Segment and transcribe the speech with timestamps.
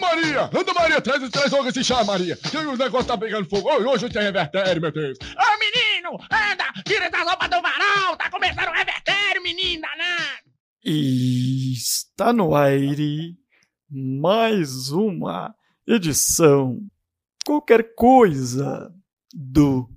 [0.00, 0.50] Maria!
[0.52, 2.36] Anda, Maria, traz, traz logo esse chá, Maria.
[2.36, 3.68] Que o negócio tá pegando fogo.
[3.70, 5.18] Hoje tem revertério, meu Deus.
[5.20, 8.16] Ô, menino, anda, tira essa roupa do varal.
[8.16, 10.50] Tá começando o revertério, menino danado.
[10.84, 13.36] E está no aire
[13.88, 15.54] mais uma
[15.86, 16.80] edição
[17.44, 18.90] qualquer coisa
[19.32, 19.88] do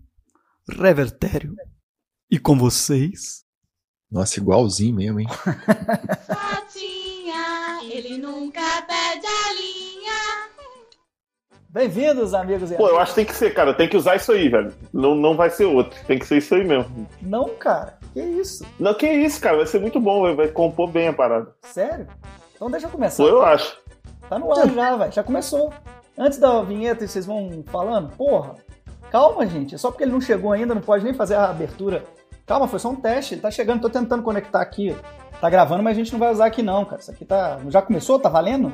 [0.67, 1.55] Revertério.
[2.29, 3.43] E com vocês,
[4.11, 5.27] Nossa, igualzinho mesmo, hein?
[6.27, 9.52] Jotinha, ele nunca perde a linha.
[11.73, 13.73] Bem-vindos, amigos e Pô, eu acho que tem que ser, cara.
[13.73, 14.71] Tem que usar isso aí, velho.
[14.93, 15.99] Não, não vai ser outro.
[16.05, 17.07] Tem que ser isso aí mesmo.
[17.19, 17.97] Não, cara.
[18.13, 18.63] Que isso?
[18.79, 19.57] Não, que isso, cara.
[19.57, 20.21] Vai ser muito bom.
[20.21, 21.47] Vai, vai compor bem a parada.
[21.63, 22.05] Sério?
[22.55, 23.23] Então deixa eu começar.
[23.23, 23.75] Pô, eu acho.
[24.29, 25.11] Tá no ar já, velho.
[25.11, 25.73] Já começou.
[26.15, 28.15] Antes da vinheta, vocês vão falando?
[28.15, 28.53] Porra.
[29.09, 29.73] Calma, gente.
[29.73, 32.03] É só porque ele não chegou ainda, não pode nem fazer a abertura.
[32.45, 33.33] Calma, foi só um teste.
[33.35, 34.95] Ele tá chegando, tô tentando conectar aqui.
[35.39, 37.01] Tá gravando, mas a gente não vai usar aqui não, cara.
[37.01, 37.59] Isso aqui tá.
[37.69, 38.17] Já começou?
[38.19, 38.71] Tá valendo?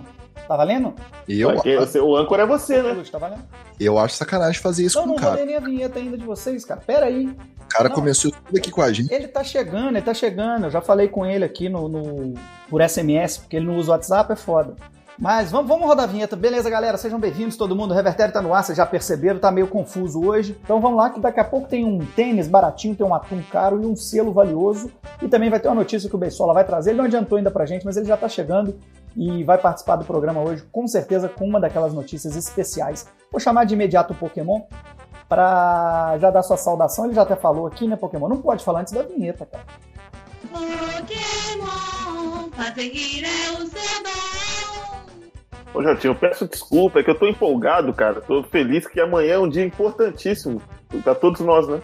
[0.48, 0.94] Tá valendo?
[1.28, 2.92] Eu, Vai que você- o âncora é você, né?
[2.94, 3.44] Luz, Tá valendo?
[3.80, 5.32] eu acho sacanagem fazer isso Não, com não o cara.
[5.32, 6.80] rodei nem a vinheta ainda de vocês, cara.
[6.86, 7.26] Pera aí.
[7.28, 7.96] O cara Não.
[7.96, 9.12] começou tudo aqui com a gente.
[9.14, 10.66] Ele tá chegando, ele tá chegando.
[10.66, 12.34] Eu já falei com ele aqui no, no-
[12.70, 14.76] por SMS, porque ele não usa o WhatsApp, é foda.
[15.20, 16.38] Mas vamos, vamos rodar a vinheta.
[16.38, 16.98] Beleza, galera?
[16.98, 17.92] Sejam bem-vindos, todo mundo.
[17.92, 20.58] O Revertério tá no ar, vocês já perceberam, tá meio confuso hoje.
[20.64, 23.84] Então vamos lá, que daqui a pouco tem um tênis baratinho, tem um atum caro
[23.84, 24.90] e um selo valioso.
[25.22, 26.92] E também vai ter uma notícia que o Beisola vai trazer.
[26.92, 28.80] Ele não adiantou ainda pra gente, mas ele já tá chegando
[29.14, 33.06] e vai participar do programa hoje, com certeza, com uma daquelas notícias especiais.
[33.30, 34.62] Vou chamar de imediato o Pokémon
[35.28, 37.04] pra já dar sua saudação.
[37.04, 38.30] Ele já até falou aqui, né, Pokémon?
[38.30, 39.66] Não pode falar antes da vinheta, cara.
[40.50, 40.80] Pokémon,
[42.52, 44.39] fazer rir é o seu dom.
[45.74, 47.00] Ô, Jotinho, eu peço desculpa.
[47.00, 48.22] É que eu tô empolgado, cara.
[48.22, 50.62] Tô feliz que amanhã é um dia importantíssimo.
[51.04, 51.80] Pra todos nós, né?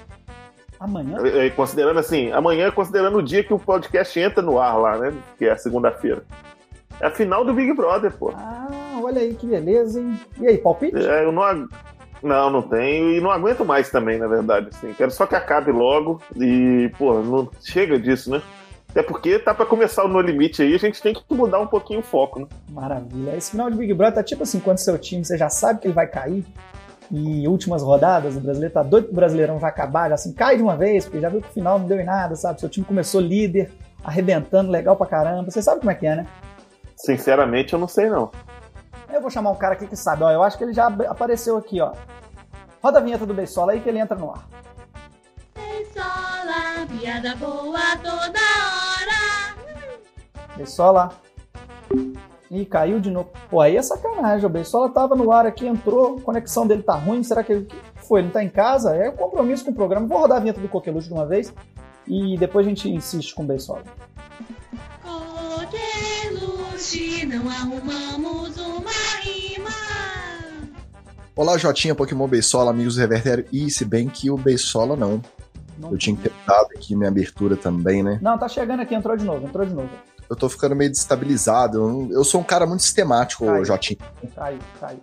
[0.79, 1.17] Amanhã?
[1.25, 5.13] É, Considerando assim, amanhã considerando o dia que o podcast entra no ar lá, né?
[5.37, 6.23] Que é a segunda-feira.
[6.99, 8.33] É a final do Big Brother, pô.
[8.35, 8.67] Ah,
[9.01, 10.19] olha aí que beleza, hein?
[10.39, 10.97] E aí, palpite?
[10.97, 11.67] É, eu não, ag-
[12.23, 14.69] não, não tenho e não aguento mais também, na verdade.
[14.69, 14.93] Assim.
[14.93, 18.41] Quero só que acabe logo e, pô, não chega disso, né?
[18.95, 21.67] Até porque tá pra começar o No Limite aí, a gente tem que mudar um
[21.67, 22.47] pouquinho o foco, né?
[22.69, 23.35] Maravilha.
[23.35, 25.87] Esse final de Big Brother tá tipo assim, quando seu time você já sabe que
[25.87, 26.45] ele vai cair
[27.11, 30.63] e últimas rodadas, o brasileiro tá doido pro Brasileirão já acabar, já assim, cai de
[30.63, 32.57] uma vez, porque já viu que o final não deu em nada, sabe?
[32.57, 33.69] Seu time começou líder,
[34.01, 35.51] arrebentando, legal pra caramba.
[35.51, 36.27] Você sabe como é que é, né?
[36.95, 38.31] Sinceramente, eu não sei não.
[39.11, 40.31] Eu vou chamar um cara aqui que sabe, ó.
[40.31, 41.91] Eu acho que ele já apareceu aqui, ó.
[42.81, 44.47] Roda a vinheta do Beisola aí que ele entra no ar.
[45.93, 48.44] Sola, piada boa toda.
[50.55, 51.09] Beisola.
[52.49, 53.29] Ih, caiu de novo.
[53.49, 54.45] Pô, aí é sacanagem.
[54.45, 57.23] O Beisola tava no ar aqui, entrou, a conexão dele tá ruim.
[57.23, 57.75] Será que ele o que
[58.07, 58.19] foi?
[58.21, 58.95] Ele não tá em casa?
[58.95, 60.07] É um compromisso com o programa.
[60.07, 61.53] Vou rodar a vinheta do Coqueluche de uma vez
[62.07, 63.81] e depois a gente insiste com o Beisola.
[65.03, 68.91] Coqueluche, não arrumamos uma
[69.21, 69.69] rima.
[71.35, 73.45] Olá, Jotinha, Pokémon Beisola, amigos do Revertério.
[73.51, 75.21] E se bem que o Beisola não.
[75.77, 76.17] Não, Eu tinha
[76.47, 78.17] dado aqui minha abertura também, né?
[78.21, 79.89] não, tá chegando aqui, entrou de novo, entrou de novo.
[80.29, 81.77] Eu tô ficando meio destabilizado.
[81.79, 83.65] Eu, não- eu sou um cara muito sistemático, Caiu.
[83.65, 83.99] Jotinha.
[84.35, 84.99] Caiu, caiu.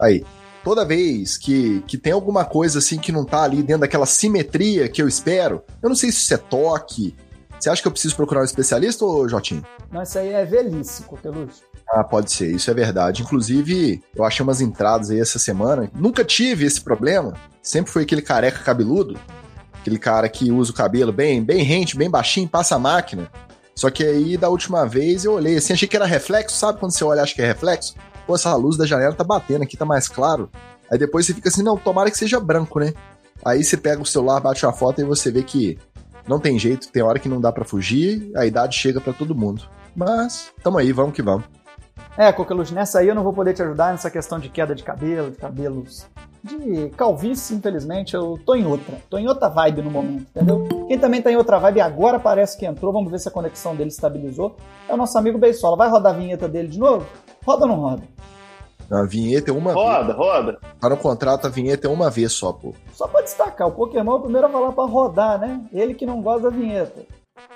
[0.00, 0.24] Aí.
[0.64, 4.88] Toda vez que, que tem alguma coisa assim que não tá ali dentro daquela simetria
[4.88, 7.14] que eu espero, eu não sei se isso é toque.
[7.58, 9.64] Você acha que eu preciso procurar um especialista, ô Jotinho?
[9.90, 11.62] Não, isso aí é velhice, Coqueluche.
[11.90, 13.22] Ah, pode ser, isso é verdade.
[13.22, 15.90] Inclusive, eu achei umas entradas aí essa semana.
[15.94, 17.32] Nunca tive esse problema.
[17.62, 19.18] Sempre foi aquele careca cabeludo.
[19.80, 23.30] Aquele cara que usa o cabelo bem, bem rente, bem baixinho, passa a máquina.
[23.78, 26.56] Só que aí, da última vez, eu olhei assim, achei que era reflexo.
[26.56, 27.94] Sabe quando você olha acha que é reflexo?
[28.26, 30.50] Pô, essa luz da janela tá batendo aqui, tá mais claro.
[30.90, 32.92] Aí depois você fica assim, não, tomara que seja branco, né?
[33.44, 35.78] Aí você pega o celular, bate uma foto e você vê que
[36.26, 39.32] não tem jeito, tem hora que não dá pra fugir, a idade chega pra todo
[39.32, 39.62] mundo.
[39.94, 41.44] Mas, tamo aí, vamos que vamos.
[42.16, 44.82] É, Coqueluche, nessa aí eu não vou poder te ajudar nessa questão de queda de
[44.82, 46.04] cabelo, de cabelos.
[46.42, 48.96] De calvície, infelizmente, eu tô em outra.
[49.10, 50.66] Tô em outra vibe no momento, entendeu?
[50.86, 53.74] Quem também tá em outra vibe agora parece que entrou, vamos ver se a conexão
[53.74, 54.56] dele estabilizou.
[54.88, 55.76] É o nosso amigo Beisola.
[55.76, 57.04] Vai rodar a vinheta dele de novo?
[57.44, 58.02] Roda ou não roda?
[58.90, 59.84] A vinheta é uma vez.
[59.86, 60.58] Roda, roda.
[60.80, 62.72] Tá no contrato, a vinheta é uma vez só, pô.
[62.94, 65.60] Só pra destacar, o Pokémon é o primeiro a falar pra rodar, né?
[65.72, 67.02] Ele que não gosta da vinheta.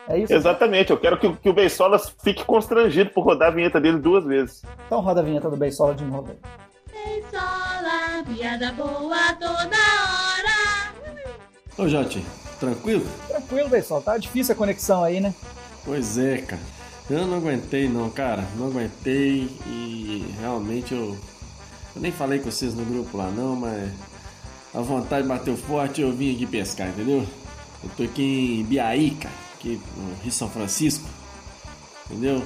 [0.09, 0.33] É isso?
[0.33, 3.99] Exatamente, eu quero que, o- que o Beisola fique constrangido por rodar a vinheta dele
[3.99, 4.63] duas vezes.
[4.87, 7.23] Então roda a vinheta do Beisola de novo aí.
[8.25, 10.93] Piada boa toda hora.
[11.77, 12.25] Ô, Jote,
[12.61, 13.07] tranquilo?
[13.29, 14.03] Tranquilo, Beisola.
[14.03, 15.35] Tá difícil a conexão aí, né?
[15.85, 16.63] Pois é, cara.
[17.11, 18.45] Eu não aguentei não, cara.
[18.57, 21.17] Não aguentei e realmente eu.
[21.95, 23.91] Eu nem falei com vocês no grupo lá não, mas
[24.73, 27.27] a vontade bateu forte eu vim aqui pescar, entendeu?
[27.83, 31.07] Eu tô aqui em Biaí, cara, aqui no Rio São Francisco,
[32.07, 32.43] entendeu?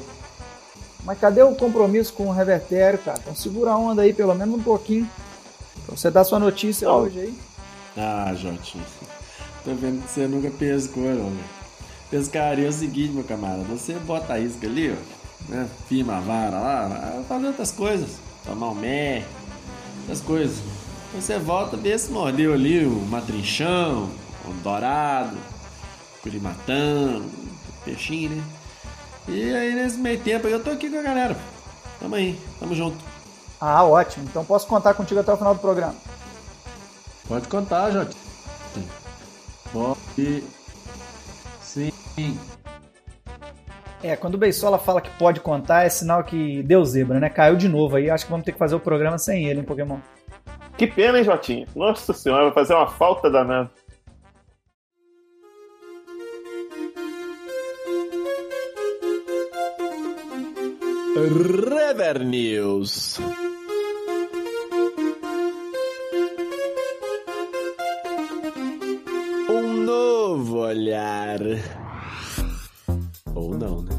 [1.04, 3.20] Mas cadê o compromisso com o Revertério, cara?
[3.22, 5.08] Então segura a onda aí pelo menos um pouquinho.
[5.96, 7.34] Você dar sua notícia hoje aí.
[7.96, 8.84] Ah, Jotinho.
[9.64, 11.44] Tô vendo que você nunca pescou, não, velho.
[12.10, 13.64] Pescaria é o seguinte, meu camarada.
[13.64, 15.50] Você bota a isca ali, ó.
[15.50, 15.66] Né?
[15.88, 18.10] Firma a vara lá, fazer outras coisas.
[18.44, 19.24] Tomar um mé,
[20.00, 20.58] outras coisas.
[21.14, 24.10] Você volta, vê se mordeu ali o matrinchão,
[24.44, 25.38] o dourado,
[26.22, 27.24] curimatão,
[27.86, 28.44] peixinho, né?
[29.28, 31.36] E aí nesse meio tempo eu tô aqui com a galera.
[31.98, 33.15] Tamo aí, tamo junto.
[33.60, 34.26] Ah, ótimo.
[34.28, 35.94] Então posso contar contigo até o final do programa.
[37.26, 38.16] Pode contar, Jotinho.
[39.72, 40.44] Pode.
[41.60, 41.92] Sim.
[44.02, 47.28] É, quando o Beisola fala que pode contar, é sinal que deu zebra, né?
[47.28, 48.08] Caiu de novo aí.
[48.08, 49.98] Acho que vamos ter que fazer o programa sem ele, hein, Pokémon?
[50.76, 51.66] Que pena, hein, Jotinha?
[51.74, 53.70] Nossa senhora, vai fazer uma falta danada.
[61.16, 63.18] Rever News.
[69.48, 71.38] Um novo olhar.
[73.34, 73.92] Ou não, né?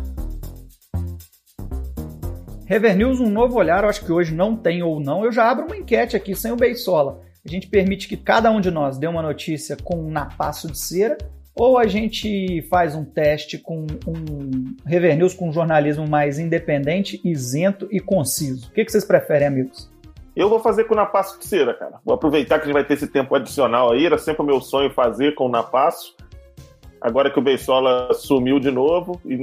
[2.68, 3.84] Rever News, um novo olhar.
[3.84, 5.26] Eu acho que hoje não tem ou não.
[5.26, 7.24] Eu já abro uma enquete aqui sem o Beisola.
[7.44, 10.80] A gente permite que cada um de nós dê uma notícia com um napaço de
[10.80, 11.18] cera.
[11.60, 17.20] Ou a gente faz um teste com um Rever News com um jornalismo mais independente,
[17.26, 18.68] isento e conciso.
[18.68, 19.90] O que vocês preferem, amigos?
[20.36, 22.00] Eu vou fazer com o Napasso de cera, cara.
[22.06, 24.06] Vou aproveitar que a gente vai ter esse tempo adicional aí.
[24.06, 26.16] Era sempre o meu sonho fazer com o Napasso.
[27.02, 29.38] Agora que o Beisola sumiu de novo, e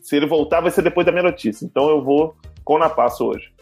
[0.00, 1.64] se ele voltar vai ser depois da minha notícia.
[1.64, 3.52] Então eu vou com o Napasso hoje.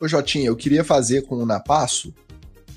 [0.00, 2.14] Ô Jotinha, eu queria fazer com o Napasso,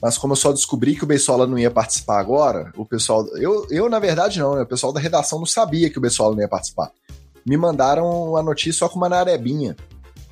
[0.06, 3.26] mas como eu só descobri que o Beisola não ia participar agora, o pessoal.
[3.38, 4.62] Eu, eu na verdade, não, né?
[4.62, 6.92] O pessoal da redação não sabia que o Beisola não ia participar.
[7.44, 9.76] Me mandaram a notícia só com uma narebinha.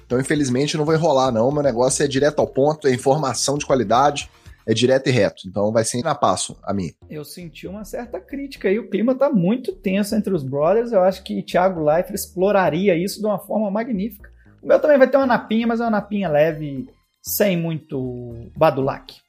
[0.05, 1.51] Então, infelizmente, não vou enrolar, não.
[1.51, 4.29] Meu negócio é direto ao ponto, é informação de qualidade,
[4.63, 5.47] é direto e reto.
[5.47, 6.93] Então, vai ser na passo a mim.
[7.09, 8.77] Eu senti uma certa crítica aí.
[8.77, 10.91] O clima tá muito tenso entre os brothers.
[10.91, 14.29] Eu acho que Thiago Leifert exploraria isso de uma forma magnífica.
[14.61, 16.87] O meu também vai ter uma napinha, mas é uma napinha leve,
[17.23, 19.22] sem muito badulac.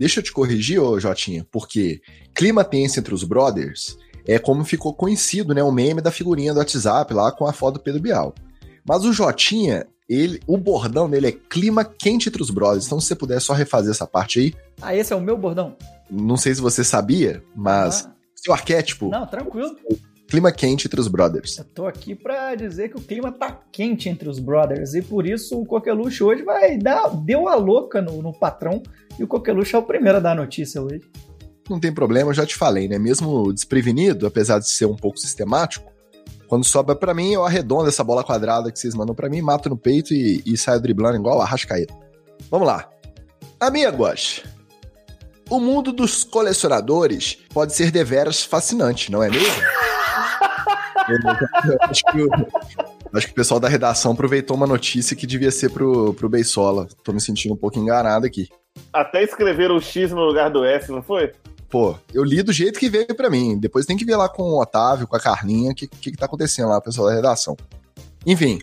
[0.00, 2.00] Deixa eu te corrigir, ô Jotinha, porque
[2.34, 5.62] clima tenso entre os brothers é como ficou conhecido, né?
[5.62, 8.34] O meme da figurinha do WhatsApp lá com a foto do Pedro Bial.
[8.82, 12.86] Mas o Jotinha, ele, o bordão dele é clima quente entre os brothers.
[12.86, 15.76] Então, se você puder só refazer essa parte aí, Ah, esse é o meu bordão?
[16.10, 19.76] não sei se você sabia, mas Ah, seu arquétipo, não, tranquilo.
[20.30, 21.58] Clima quente entre os brothers.
[21.58, 25.26] Eu tô aqui pra dizer que o clima tá quente entre os brothers e por
[25.26, 28.80] isso o Coqueluche hoje vai dar, deu a louca no, no patrão
[29.18, 31.02] e o Coqueluche é o primeiro a dar a notícia hoje.
[31.68, 32.98] Não tem problema, eu já te falei, né?
[32.98, 35.90] Mesmo desprevenido, apesar de ser um pouco sistemático,
[36.46, 39.68] quando sobra pra mim, eu arredondo essa bola quadrada que vocês mandam pra mim, mato
[39.68, 41.94] no peito e, e saio driblando igual a Rascaeta.
[42.50, 42.88] Vamos lá.
[43.58, 44.42] Amigos,
[45.48, 49.62] o mundo dos colecionadores pode ser deveras fascinante, não é mesmo?
[51.82, 52.30] Acho, que o,
[53.12, 56.86] acho que o pessoal da redação aproveitou uma notícia que devia ser pro, pro Beisola.
[57.04, 58.48] Tô me sentindo um pouco enganado aqui.
[58.92, 61.32] Até escreveram o X no lugar do S, não foi?
[61.68, 63.58] Pô, eu li do jeito que veio pra mim.
[63.58, 66.16] Depois tem que ver lá com o Otávio, com a Carlinha, o que, que, que
[66.16, 67.56] tá acontecendo lá, o pessoal da redação.
[68.26, 68.58] Enfim,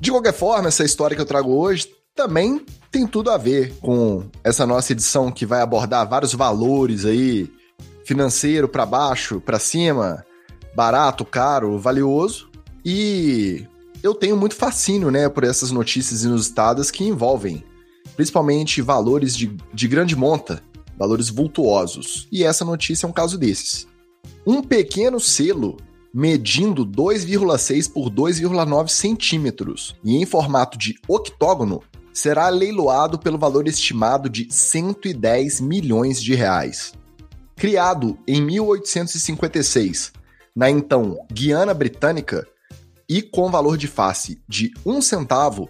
[0.00, 4.24] de qualquer forma, essa história que eu trago hoje também tem tudo a ver com
[4.42, 7.50] essa nossa edição que vai abordar vários valores aí,
[8.04, 10.24] financeiro pra baixo, pra cima,
[10.74, 12.50] barato, caro, valioso.
[12.84, 13.66] E
[14.02, 17.64] eu tenho muito fascínio, né, por essas notícias inusitadas que envolvem
[18.16, 20.62] principalmente valores de, de grande monta,
[20.98, 22.28] valores vultuosos.
[22.30, 23.86] E essa notícia é um caso desses.
[24.46, 25.76] Um pequeno selo
[26.12, 31.80] medindo 2,6 por 2,9 centímetros e em formato de octógono
[32.12, 36.92] será leiloado pelo valor estimado de 110 milhões de reais.
[37.56, 40.12] Criado em 1856
[40.54, 42.46] na então Guiana Britânica
[43.08, 45.68] e com valor de face de um centavo,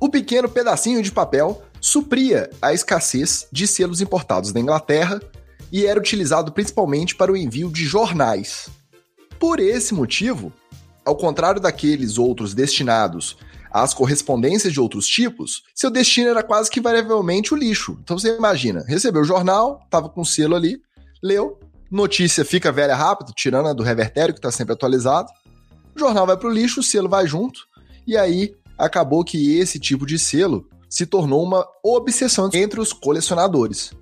[0.00, 5.20] o pequeno pedacinho de papel supria a escassez de selos importados da Inglaterra
[5.72, 8.68] e era utilizado principalmente para o envio de jornais.
[9.38, 10.52] Por esse motivo,
[11.04, 13.36] ao contrário daqueles outros destinados
[13.70, 17.98] às correspondências de outros tipos, seu destino era quase que variavelmente o lixo.
[18.02, 20.80] Então você imagina, recebeu o jornal, estava com o selo ali,
[21.22, 21.58] leu,
[21.90, 25.28] notícia fica velha rápido, tirando a do revertério que está sempre atualizado,
[25.94, 27.60] o jornal vai para o lixo, o selo vai junto,
[28.06, 33.92] e aí acabou que esse tipo de selo se tornou uma obsessão entre os colecionadores,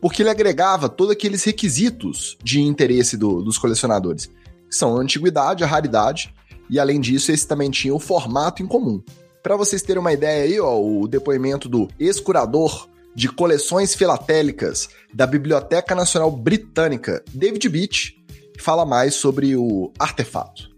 [0.00, 5.62] porque ele agregava todos aqueles requisitos de interesse do- dos colecionadores, que são a antiguidade,
[5.62, 6.34] a raridade,
[6.70, 9.02] e além disso, esse também tinha o formato em comum.
[9.42, 15.26] Pra vocês terem uma ideia aí, ó, o depoimento do ex-curador de coleções filatélicas da
[15.26, 18.16] Biblioteca Nacional Britânica, David Beach,
[18.58, 20.70] fala mais sobre o artefato.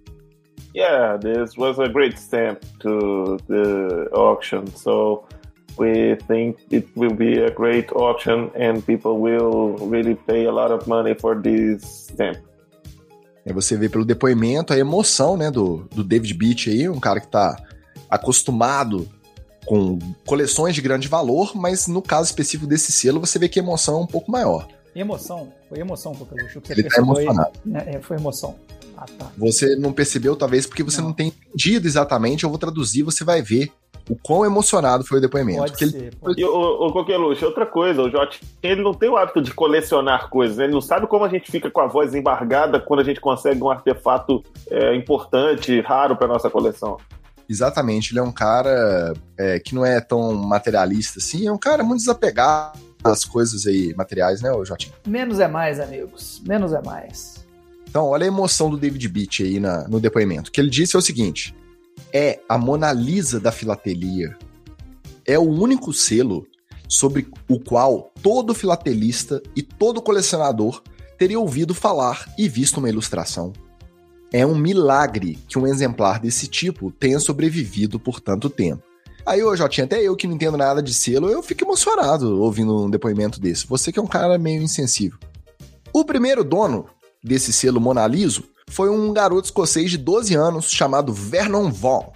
[0.74, 4.66] Yeah, this was a great stamp to the auction.
[4.74, 5.24] So
[5.78, 10.72] we think it will be a great auction and people will really pay a lot
[10.72, 12.38] of money for this stamp.
[13.46, 17.20] Aí você vê pelo depoimento a emoção, né, do, do David Beach aí, um cara
[17.20, 17.54] que tá
[18.08, 19.06] acostumado
[19.64, 23.62] com coleções de grande valor, mas no caso específico desse selo, você vê que a
[23.62, 24.68] emoção é um pouco maior.
[24.94, 26.60] Emoção, foi emoção, Coqueluche.
[26.70, 27.50] Ele tá aí, emocionado.
[27.64, 28.54] né, é, foi emoção.
[28.96, 29.26] Ah, tá.
[29.36, 33.42] Você não percebeu, talvez, porque você não, tem entendido exatamente, eu vou traduzir, você vai
[33.42, 33.72] ver
[34.08, 35.58] o quão emocionado foi o depoimento.
[35.60, 36.14] Pode Porque ele- ser.
[36.16, 39.52] pode E o, o Coqueluche, outra coisa, o Jotinho, ele não tem o hábito de
[39.52, 40.64] colecionar coisas, né?
[40.64, 43.60] ele não sabe como a gente fica com a voz embargada quando a gente consegue
[43.62, 46.98] um artefato é, importante, raro para nossa coleção.
[47.48, 51.82] Exatamente, ele é um cara é, que não é tão materialista assim, é um cara
[51.84, 54.94] muito desapegado às coisas aí materiais, né, Jotinho?
[55.06, 56.42] Menos é mais, amigos.
[56.46, 57.44] Menos é mais.
[57.88, 60.48] Então, olha a emoção do David Beach aí na- no depoimento.
[60.48, 61.54] O que ele disse é o seguinte:
[62.12, 64.36] é a Mona Lisa da filatelia.
[65.26, 66.46] É o único selo
[66.88, 70.82] sobre o qual todo filatelista e todo colecionador
[71.18, 73.52] teria ouvido falar e visto uma ilustração.
[74.36, 78.82] É um milagre que um exemplar desse tipo tenha sobrevivido por tanto tempo.
[79.24, 82.84] Aí, ô Jotinha, até eu que não entendo nada de selo, eu fico emocionado ouvindo
[82.84, 83.64] um depoimento desse.
[83.68, 85.16] Você que é um cara meio insensível.
[85.92, 86.86] O primeiro dono
[87.22, 92.10] desse selo Mona Lisa foi um garoto escocês de 12 anos chamado Vernon Vaughan,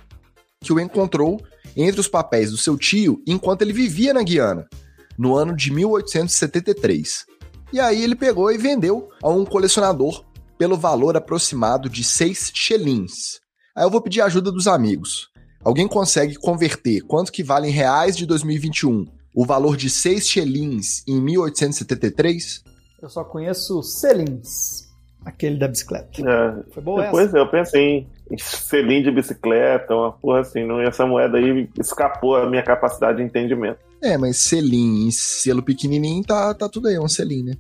[0.61, 1.41] que o encontrou
[1.77, 4.69] entre os papéis do seu tio enquanto ele vivia na Guiana,
[5.17, 7.27] no ano de 1873.
[7.73, 10.25] E aí ele pegou e vendeu a um colecionador
[10.59, 13.41] pelo valor aproximado de 6 shillings.
[13.77, 15.29] Aí eu vou pedir a ajuda dos amigos.
[15.65, 21.03] Alguém consegue converter quanto que vale em reais de 2021 o valor de 6 shillings
[21.07, 22.63] em 1873?
[23.01, 24.89] Eu só conheço Celins,
[25.25, 26.09] aquele da bicicleta.
[26.21, 27.11] É, Foi boa essa?
[27.13, 31.69] Pois é, eu pensei em selim de bicicleta, uma porra assim, não, essa moeda aí
[31.79, 33.79] escapou a minha capacidade de entendimento.
[34.03, 37.55] É, mas selim selo pequenininho tá, tá tudo aí, é um selim, né?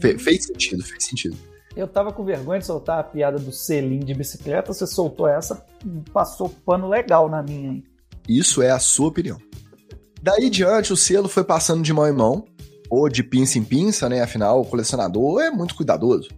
[0.00, 1.36] Fe- fez sentido, fez sentido.
[1.74, 5.64] Eu tava com vergonha de soltar a piada do selim de bicicleta, você soltou essa,
[6.12, 7.72] passou pano legal na minha.
[7.72, 7.84] hein?
[8.28, 9.38] Isso é a sua opinião.
[10.22, 12.44] Daí diante, o selo foi passando de mão em mão,
[12.90, 14.20] ou de pinça em pinça, né?
[14.20, 16.28] Afinal, o colecionador é muito cuidadoso.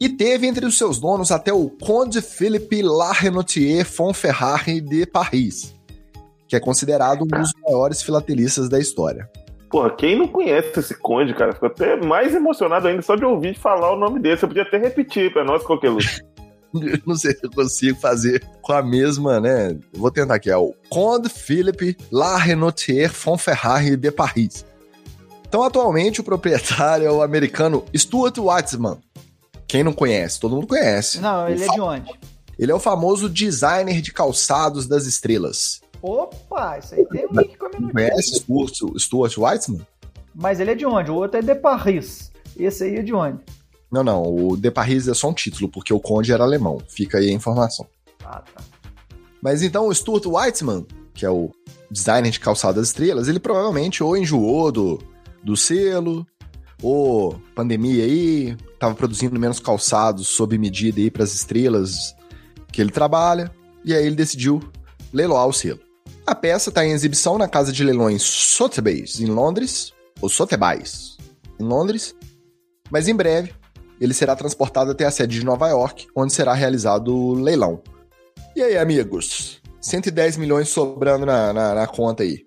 [0.00, 5.74] E teve entre os seus donos até o Conde Philippe Larrenotier Fonferrari de Paris,
[6.46, 9.28] que é considerado um dos maiores filatelistas da história.
[9.74, 11.52] Porra, quem não conhece esse conde, cara?
[11.52, 14.36] Ficou até mais emocionado ainda só de ouvir falar o nome dele.
[14.36, 16.22] Você podia até repetir pra nós, Coqueluche.
[16.72, 19.76] Eu não sei se eu consigo fazer com a mesma, né?
[19.92, 24.64] Vou tentar aqui, é o Conde Philippe Larrenotier Fonferrari de Paris.
[25.48, 28.98] Então, atualmente, o proprietário é o americano Stuart Weitzman.
[29.66, 30.38] Quem não conhece?
[30.38, 31.20] Todo mundo conhece.
[31.20, 32.10] Não, ele é de onde?
[32.56, 35.80] Ele é o famoso designer de calçados das estrelas.
[36.06, 38.10] Opa, isso aí tem um link com a minha notícia.
[38.10, 39.86] conhece Stuart, Stuart Weitzman?
[40.34, 41.10] Mas ele é de onde?
[41.10, 42.30] O outro é de Paris.
[42.54, 43.38] Esse aí é de onde?
[43.90, 44.22] Não, não.
[44.22, 46.78] O de Paris é só um título, porque o Conde era alemão.
[46.90, 47.86] Fica aí a informação.
[48.22, 48.62] Ah, tá.
[49.40, 51.50] Mas então o Stuart Weitzman, que é o
[51.90, 55.02] designer de calçado das estrelas, ele provavelmente ou enjoou do,
[55.42, 56.26] do selo,
[56.82, 62.14] ou pandemia aí, tava produzindo menos calçados sob medida aí para as estrelas
[62.70, 63.50] que ele trabalha,
[63.82, 64.60] e aí ele decidiu
[65.10, 65.83] leiloar o selo.
[66.26, 71.18] A peça está em exibição na casa de leilões Sotheby's, em Londres, ou Sotheby's,
[71.60, 72.14] em Londres,
[72.90, 73.52] mas em breve
[74.00, 77.82] ele será transportado até a sede de Nova York, onde será realizado o leilão.
[78.56, 79.60] E aí, amigos?
[79.82, 82.42] 110 milhões sobrando na, na, na conta aí.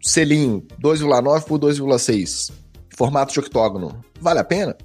[0.00, 2.52] Selinho, 2,9 por 2,6.
[2.96, 4.00] Formato de octógono.
[4.20, 4.76] Vale a pena?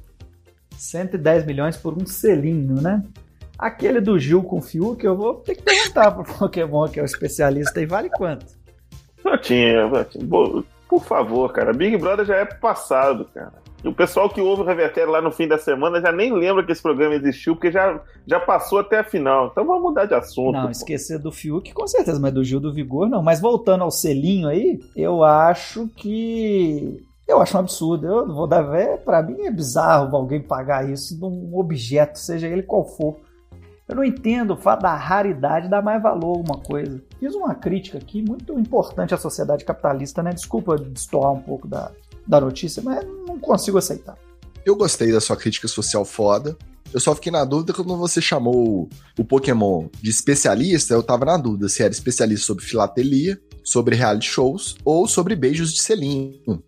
[0.75, 3.04] 110 milhões por um selinho, né?
[3.57, 7.05] Aquele do Gil com Fiuk, eu vou ter que perguntar pro Pokémon, que é o
[7.05, 8.45] especialista, e vale quanto?
[9.24, 11.74] Jotinha, Jotinha, bo- por favor, cara.
[11.74, 13.53] Big Brother já é passado, cara.
[13.83, 16.63] E o pessoal que ouve o Revertério lá no fim da semana já nem lembra
[16.65, 19.48] que esse programa existiu, porque já, já passou até a final.
[19.51, 20.53] Então vamos mudar de assunto.
[20.53, 20.69] Não, pô.
[20.72, 23.22] esquecer do Fiuk, com certeza, mas do Gil do Vigor, não.
[23.22, 27.03] Mas voltando ao selinho aí, eu acho que.
[27.27, 28.07] Eu acho um absurdo.
[28.07, 28.95] Eu vou dar vé.
[28.98, 33.17] Pra mim é bizarro alguém pagar isso num objeto, seja ele qual for.
[33.88, 37.02] Eu não entendo o fato da raridade dar mais valor a alguma coisa.
[37.20, 40.32] Fiz uma crítica aqui muito importante à sociedade capitalista, né?
[40.32, 41.92] Desculpa destoar um pouco da,
[42.25, 44.18] da notícia, mas não consigo aceitar.
[44.66, 46.56] Eu gostei da sua crítica social foda.
[46.94, 48.88] Eu só fiquei na dúvida quando você chamou
[49.18, 54.28] o Pokémon de especialista, eu tava na dúvida se era especialista sobre filatelia, sobre reality
[54.28, 56.63] shows ou sobre beijos de selinho.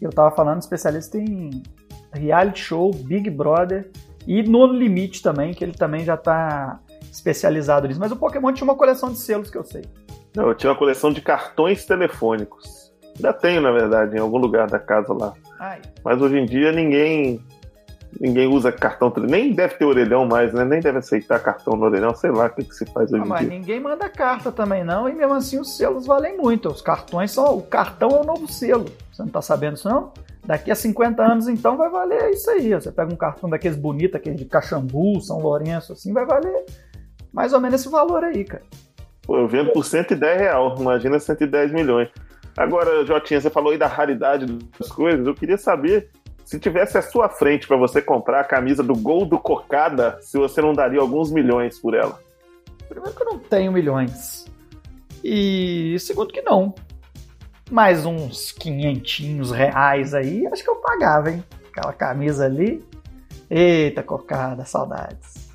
[0.00, 1.62] Eu tava falando especialista em
[2.12, 3.90] reality show, Big Brother
[4.26, 8.00] e No Limite também, que ele também já tá especializado nisso.
[8.00, 9.84] Mas o Pokémon tinha uma coleção de selos que eu sei.
[10.34, 12.92] Não, eu tinha uma coleção de cartões telefônicos.
[13.16, 15.32] Ainda tenho, na verdade, em algum lugar da casa lá.
[15.58, 17.44] Ai, Mas hoje em dia ninguém
[18.18, 20.64] ninguém usa cartão, nem deve ter orelhão mais, né?
[20.64, 23.24] Nem deve aceitar cartão no orelhão, sei lá o que, que se faz hoje ah,
[23.24, 23.50] em mas dia.
[23.50, 26.68] ninguém manda carta também não, e mesmo assim os selos valem muito.
[26.68, 27.56] Os cartões são.
[27.56, 28.86] O cartão é o novo selo.
[29.12, 30.12] Você não tá sabendo isso não?
[30.44, 32.72] Daqui a 50 anos, então, vai valer isso aí.
[32.72, 36.64] Você pega um cartão daqueles bonitos, aquele de Caxambu, São Lourenço, assim, vai valer
[37.32, 38.64] mais ou menos esse valor aí, cara.
[39.22, 42.08] Pô, eu vendo por 110 real, imagina 110 milhões.
[42.56, 44.46] Agora, Jotinha, você falou aí da raridade
[44.78, 46.10] das coisas, eu queria saber
[46.44, 50.36] se tivesse à sua frente para você comprar a camisa do Gol do Cocada, se
[50.36, 52.18] você não daria alguns milhões por ela.
[52.88, 54.46] Primeiro que eu não tenho milhões.
[55.22, 56.74] E segundo que não.
[57.70, 61.44] Mais uns quinhentinhos reais aí, acho que eu pagava, hein?
[61.70, 62.84] Aquela camisa ali.
[63.48, 65.50] Eita, cocada, saudades.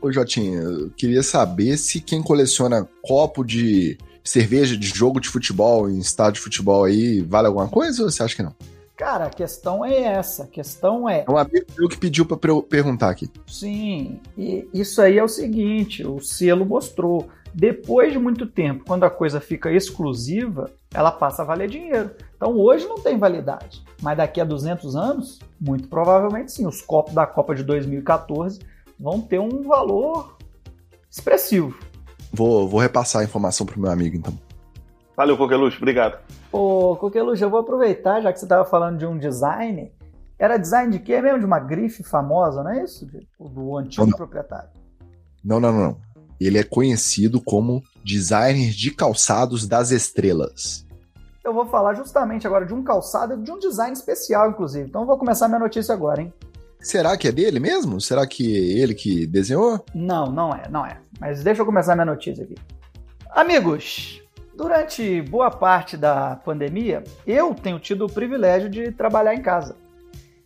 [0.00, 5.88] Ô Jotinha, eu queria saber se quem coleciona copo de cerveja de jogo de futebol
[5.90, 8.54] em estádio de futebol aí vale alguma coisa ou você acha que não?
[8.96, 10.42] Cara, a questão é essa.
[10.42, 13.30] A questão é, É um amigo meu que pediu pra eu perguntar aqui.
[13.46, 17.28] sim, e isso aí é o seguinte, o selo mostrou.
[17.58, 22.12] Depois de muito tempo, quando a coisa fica exclusiva, ela passa a valer dinheiro.
[22.36, 27.12] Então hoje não tem validade, mas daqui a 200 anos, muito provavelmente sim, os copos
[27.12, 28.60] da Copa de 2014
[28.96, 30.36] vão ter um valor
[31.10, 31.76] expressivo.
[32.32, 34.38] Vou, vou repassar a informação pro meu amigo então.
[35.16, 36.20] Valeu, Coqueluche, obrigado.
[36.52, 39.90] Ô, Coqueluche, eu vou aproveitar, já que você estava falando de um design.
[40.38, 41.40] Era design de quê mesmo?
[41.40, 43.04] De uma grife famosa, não é isso?
[43.40, 44.16] Do antigo Não.
[44.16, 44.70] proprietário.
[45.44, 46.00] Não, não, não, não.
[46.40, 50.86] Ele é conhecido como designer de calçados das estrelas.
[51.44, 54.88] Eu vou falar justamente agora de um calçado de um design especial, inclusive.
[54.88, 56.32] Então eu vou começar minha notícia agora, hein?
[56.80, 58.00] Será que é dele mesmo?
[58.00, 59.84] Será que é ele que desenhou?
[59.94, 60.98] Não, não é, não é.
[61.18, 62.54] Mas deixa eu começar minha notícia aqui.
[63.30, 64.22] Amigos,
[64.54, 69.76] durante boa parte da pandemia, eu tenho tido o privilégio de trabalhar em casa.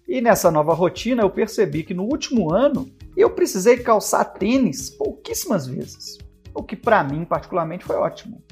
[0.08, 5.66] E nessa nova rotina eu percebi que no último ano eu precisei calçar tênis pouquíssimas
[5.66, 6.18] vezes.
[6.54, 8.42] O que para mim particularmente foi ótimo.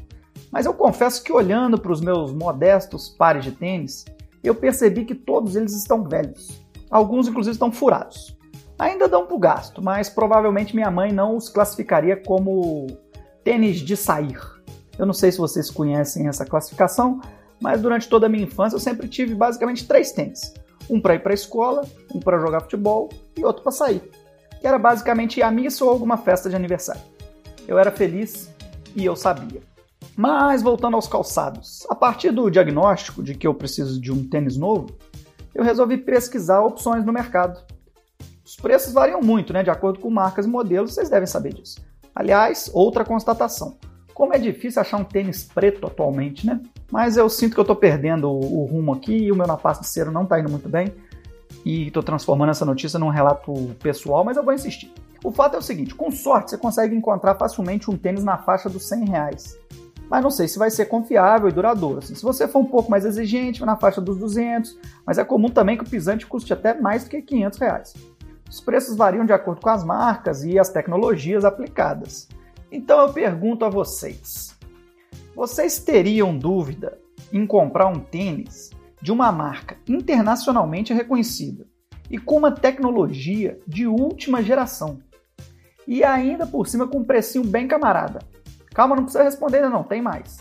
[0.51, 4.05] Mas eu confesso que olhando para os meus modestos pares de tênis,
[4.43, 6.61] eu percebi que todos eles estão velhos.
[6.91, 8.37] Alguns inclusive estão furados.
[8.79, 12.87] Ainda dão pro gasto, mas provavelmente minha mãe não os classificaria como
[13.45, 14.39] tênis de sair.
[14.99, 17.21] Eu não sei se vocês conhecem essa classificação,
[17.61, 20.55] mas durante toda a minha infância eu sempre tive basicamente três tênis.
[20.89, 24.03] Um para ir para a escola, um para jogar futebol e outro para sair.
[24.61, 27.03] Que era basicamente à missa ou alguma festa de aniversário.
[27.67, 28.53] Eu era feliz
[28.95, 29.61] e eu sabia.
[30.17, 34.57] Mas voltando aos calçados, a partir do diagnóstico de que eu preciso de um tênis
[34.57, 34.91] novo,
[35.55, 37.61] eu resolvi pesquisar opções no mercado.
[38.45, 41.81] Os preços variam muito, né, de acordo com marcas e modelos, vocês devem saber disso.
[42.15, 43.79] Aliás, outra constatação.
[44.13, 46.61] Como é difícil achar um tênis preto atualmente, né?
[46.91, 49.87] Mas eu sinto que eu tô perdendo o, rumo aqui e o meu napaço de
[49.87, 50.93] cera não tá indo muito bem.
[51.65, 54.93] E tô transformando essa notícia num relato pessoal, mas eu vou insistir.
[55.23, 58.69] O fato é o seguinte, com sorte você consegue encontrar facilmente um tênis na faixa
[58.71, 59.59] dos 100 reais.
[60.09, 61.99] Mas não sei se vai ser confiável e duradouro.
[61.99, 65.49] Assim, se você for um pouco mais exigente, na faixa dos 200, mas é comum
[65.49, 67.95] também que o pisante custe até mais do que 500 reais.
[68.51, 72.29] Os preços variam de acordo com as marcas e as tecnologias aplicadas.
[72.73, 74.57] Então eu pergunto a vocês:
[75.37, 76.99] vocês teriam dúvida
[77.33, 81.67] em comprar um tênis de uma marca internacionalmente reconhecida
[82.11, 84.99] e com uma tecnologia de última geração?
[85.87, 88.21] E ainda por cima com um precinho bem camarada.
[88.75, 90.39] Calma, não precisa responder ainda não, tem mais.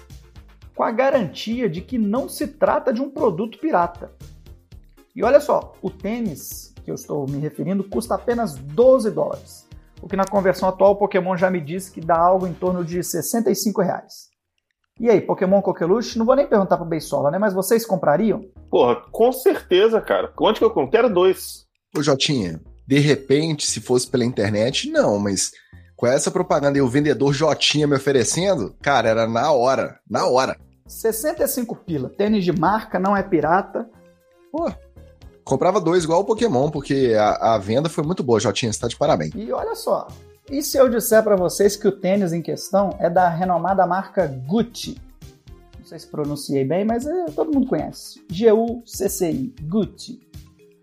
[0.76, 4.12] Com a garantia de que não se trata de um produto pirata.
[5.16, 9.68] E olha só, o tênis que eu estou me referindo custa apenas 12 dólares.
[10.02, 12.86] O que na conversão atual o Pokémon já me disse que dá algo em torno
[12.86, 14.29] de 65 reais.
[15.00, 16.18] E aí, Pokémon Coqueluche?
[16.18, 17.38] Não vou nem perguntar pro Beisola, né?
[17.38, 18.44] Mas vocês comprariam?
[18.70, 20.32] Porra, com certeza, cara.
[20.38, 20.92] Onde que eu compro?
[20.92, 21.66] Quero dois.
[21.98, 25.52] Ô Jotinha, de repente, se fosse pela internet, não, mas
[25.96, 30.58] com essa propaganda e o vendedor Jotinha me oferecendo, cara, era na hora, na hora.
[30.86, 32.10] 65 pila.
[32.10, 33.90] Tênis de marca, não é pirata.
[34.52, 34.70] Pô,
[35.46, 38.88] comprava dois igual o Pokémon, porque a, a venda foi muito boa, Jotinha, você tá
[38.88, 39.32] de parabéns.
[39.34, 40.08] E olha só,
[40.52, 44.28] e se eu disser para vocês que o tênis em questão é da renomada marca
[44.28, 45.00] Gucci?
[45.78, 48.24] Não sei se pronunciei bem, mas é, todo mundo conhece.
[48.30, 50.20] G-U-C-C-I, Gucci.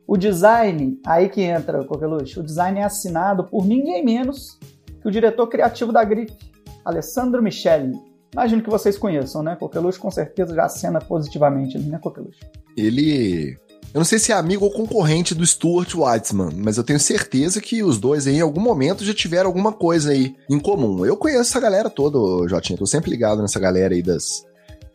[0.07, 4.57] O design, aí que entra, Coqueluche, o design é assinado por ninguém menos
[5.02, 6.37] que o diretor criativo da Grife,
[6.85, 7.92] Alessandro Michele.
[8.33, 9.57] Imagino que vocês conheçam, né?
[9.57, 12.38] Coqueluche com certeza já acena positivamente né, Coqueluche?
[12.76, 13.59] Ele.
[13.96, 17.62] Eu não sei se é amigo ou concorrente do Stuart Weitzman, mas eu tenho certeza
[17.62, 21.06] que os dois aí, em algum momento já tiveram alguma coisa aí em comum.
[21.06, 22.78] Eu conheço essa galera toda, Jotinha.
[22.78, 24.46] Tô sempre ligado nessa galera aí das,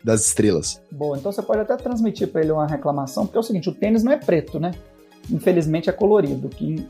[0.04, 0.80] das estrelas.
[0.88, 3.74] Boa, então você pode até transmitir para ele uma reclamação, porque é o seguinte, o
[3.74, 4.70] tênis não é preto, né?
[5.28, 6.86] Infelizmente é colorido, que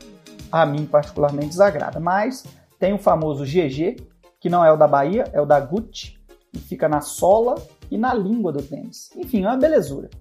[0.51, 1.99] a mim particularmente desagrada.
[1.99, 2.43] Mas
[2.79, 3.95] tem o famoso GG,
[4.39, 6.19] que não é o da Bahia, é o da Gucci,
[6.53, 7.55] e fica na sola
[7.89, 9.09] e na língua do tênis.
[9.17, 10.11] Enfim, é uma belezura.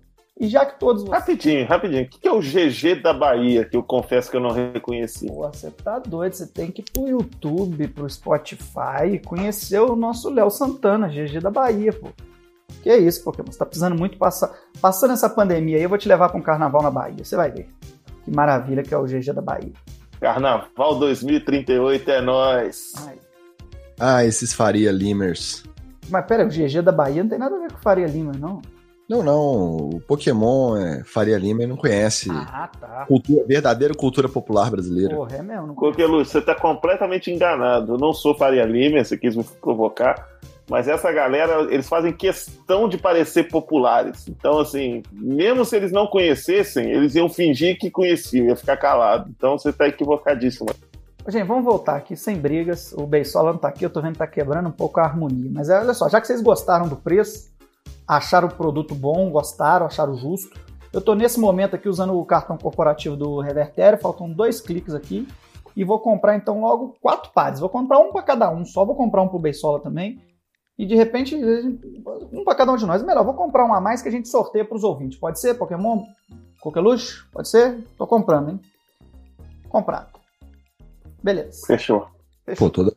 [0.41, 1.19] E já que todos vocês...
[1.19, 2.05] Rapidinho, rapidinho.
[2.05, 5.27] O que que é o GG da Bahia, que eu confesso que eu não reconheci?
[5.27, 9.95] Pô, você tá doido, você tem que ir pro YouTube, pro Spotify e conhecer o
[9.95, 12.09] nosso Léo Santana, GG da Bahia, pô.
[12.83, 14.53] Que isso, Pokémon, você tá precisando muito passar.
[14.81, 17.51] Passando essa pandemia aí, eu vou te levar pra um carnaval na Bahia, você vai
[17.51, 17.69] ver.
[18.25, 19.73] Que maravilha que é o GG da Bahia.
[20.19, 22.93] Carnaval 2038 é nós.
[23.07, 23.19] Ai.
[24.01, 25.65] Ah, esses Faria Limers.
[26.09, 28.63] Mas pera, o GG da Bahia não tem nada a ver com Faria Lima, não.
[29.13, 29.89] Não, não.
[29.91, 33.05] O Pokémon é Faria Lima e não conhece Ah, tá.
[33.07, 35.15] cultura, verdadeira cultura popular brasileira.
[35.15, 35.67] Porra, é mesmo.
[35.67, 37.93] Não Coqueluche, você tá completamente enganado.
[37.93, 40.27] Eu não sou Faria Lima, você quis me provocar.
[40.71, 44.27] Mas essa galera, eles fazem questão de parecer populares.
[44.27, 49.31] Então, assim, mesmo se eles não conhecessem, eles iam fingir que conheciam, ia ficar calado.
[49.37, 50.71] Então você tá equivocadíssimo.
[51.29, 52.93] Gente, vamos voltar aqui sem brigas.
[52.95, 55.51] O Beisola não tá aqui, eu tô vendo que tá quebrando um pouco a harmonia.
[55.53, 57.52] Mas é, olha só, já que vocês gostaram do preço,
[58.07, 60.59] acharam o produto bom, gostaram, acharam justo,
[60.93, 65.27] eu tô nesse momento aqui usando o cartão corporativo do Revertério, faltam dois cliques aqui.
[65.75, 67.59] E vou comprar então logo quatro pares.
[67.59, 70.21] Vou comprar um para cada um, só vou comprar um pro Beisola também.
[70.79, 71.35] E de repente,
[72.31, 73.03] um para cada um de nós.
[73.03, 75.19] Melhor, vou comprar um a mais que a gente sorteia pros ouvintes.
[75.19, 76.05] Pode ser, Pokémon?
[76.61, 77.25] Coqueluche?
[77.33, 77.83] Pode ser?
[77.97, 78.61] Tô comprando, hein?
[79.69, 80.21] Comprado.
[81.23, 81.67] Beleza.
[81.67, 82.07] Fechou.
[82.45, 82.69] Fechou.
[82.69, 82.93] Pô, toda.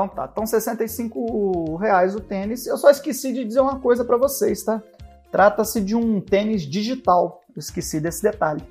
[0.00, 2.66] Então tá, então 65 reais o tênis.
[2.66, 4.82] Eu só esqueci de dizer uma coisa para vocês, tá?
[5.30, 7.42] Trata-se de um tênis digital.
[7.54, 8.62] Eu esqueci desse detalhe.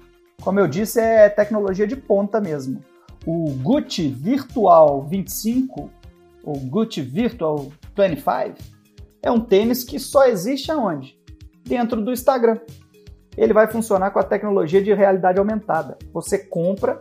[0.41, 2.83] Como eu disse, é tecnologia de ponta mesmo.
[3.27, 5.91] O Gucci Virtual 25,
[6.43, 8.55] ou Gucci Virtual 25,
[9.21, 11.15] é um tênis que só existe aonde?
[11.63, 12.57] Dentro do Instagram.
[13.37, 15.95] Ele vai funcionar com a tecnologia de realidade aumentada.
[16.11, 16.99] Você compra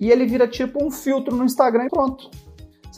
[0.00, 2.28] e ele vira tipo um filtro no Instagram e pronto.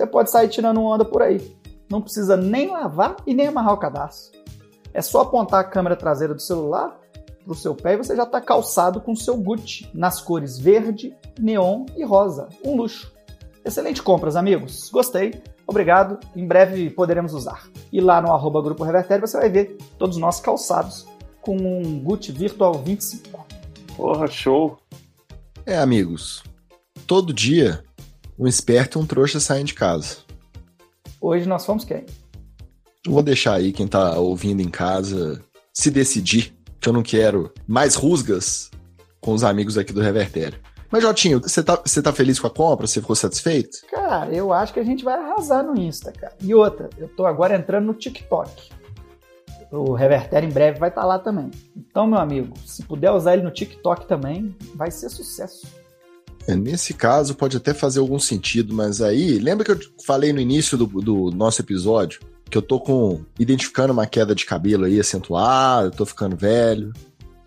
[0.01, 1.55] Você pode sair tirando onda por aí.
[1.91, 4.41] Não precisa nem lavar e nem amarrar o cadastro.
[4.95, 6.99] É só apontar a câmera traseira do celular
[7.45, 10.59] para o seu pé e você já está calçado com o seu Gucci nas cores
[10.59, 12.49] verde, neon e rosa.
[12.65, 13.13] Um luxo.
[13.63, 14.89] Excelente compras, amigos.
[14.89, 15.35] Gostei.
[15.67, 16.19] Obrigado.
[16.35, 17.69] Em breve poderemos usar.
[17.93, 21.07] E lá no arroba Grupo Revertério você vai ver todos nós calçados
[21.43, 23.47] com um Gucci Virtual 25.
[23.99, 24.79] Porra, show.
[25.67, 26.43] É, amigos.
[27.07, 27.85] Todo dia,
[28.41, 30.17] um esperto e um trouxa saem de casa.
[31.21, 32.07] Hoje nós fomos quem?
[33.07, 35.43] Vou deixar aí quem tá ouvindo em casa
[35.75, 38.71] se decidir, que eu não quero mais rusgas
[39.21, 40.59] com os amigos aqui do Revertério.
[40.91, 42.87] Mas, Jotinho, você tá, você tá feliz com a compra?
[42.87, 43.79] Você ficou satisfeito?
[43.91, 46.35] Cara, eu acho que a gente vai arrasar no Insta, cara.
[46.41, 48.71] E outra, eu tô agora entrando no TikTok.
[49.71, 51.51] O Revertério em breve vai estar lá também.
[51.77, 55.80] Então, meu amigo, se puder usar ele no TikTok também, vai ser sucesso.
[56.47, 60.41] É, nesse caso, pode até fazer algum sentido, mas aí, lembra que eu falei no
[60.41, 64.99] início do, do nosso episódio que eu tô com identificando uma queda de cabelo aí
[64.99, 66.93] acentuada, eu tô ficando velho.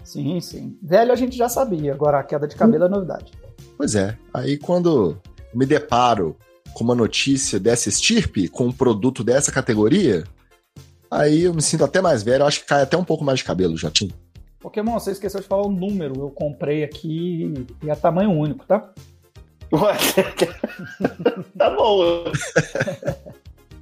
[0.04, 0.78] Sim, sim.
[0.82, 3.32] Velho a gente já sabia, agora a queda de cabelo é novidade.
[3.78, 4.18] Pois é.
[4.34, 5.18] Aí quando
[5.54, 6.38] me deparo
[6.74, 10.24] com uma notícia dessa estirpe, com um produto dessa categoria,
[11.12, 13.40] aí eu me sinto até mais velho, eu acho que cai até um pouco mais
[13.40, 14.14] de cabelo, Jotinho.
[14.64, 16.22] Pokémon, você esqueceu de falar o número.
[16.22, 18.94] Eu comprei aqui e é tamanho único, tá?
[19.74, 19.94] Ué,
[21.58, 22.24] tá bom.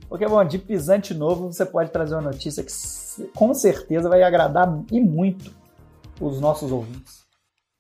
[0.10, 2.72] Pokémon, de pisante novo, você pode trazer uma notícia que
[3.36, 5.52] com certeza vai agradar e muito
[6.20, 7.22] os nossos ouvintes.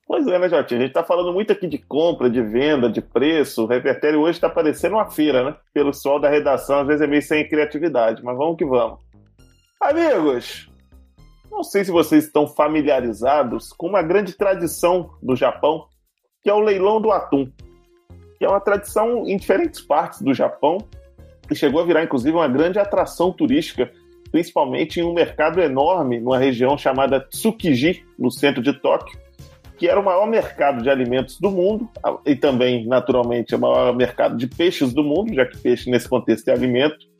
[0.05, 0.81] Pois é, né, Jotinho?
[0.81, 3.63] A gente tá falando muito aqui de compra, de venda, de preço.
[3.63, 5.55] O revertério hoje tá parecendo uma feira, né?
[5.73, 8.99] Pelo sol da redação, às vezes é meio sem criatividade, mas vamos que vamos.
[9.81, 10.70] Amigos,
[11.51, 15.85] não sei se vocês estão familiarizados com uma grande tradição do Japão,
[16.41, 17.51] que é o leilão do atum.
[18.39, 20.77] Que é uma tradição em diferentes partes do Japão,
[21.47, 23.91] que chegou a virar, inclusive, uma grande atração turística,
[24.31, 29.19] principalmente em um mercado enorme, numa região chamada Tsukiji, no centro de Tóquio,
[29.77, 31.89] que era o maior mercado de alimentos do mundo
[32.25, 36.47] e também, naturalmente, o maior mercado de peixes do mundo, já que peixe nesse contexto
[36.47, 37.10] é alimento.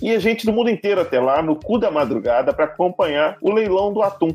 [0.00, 3.50] E a gente do mundo inteiro até lá, no cu da madrugada, para acompanhar o
[3.50, 4.30] leilão do atum.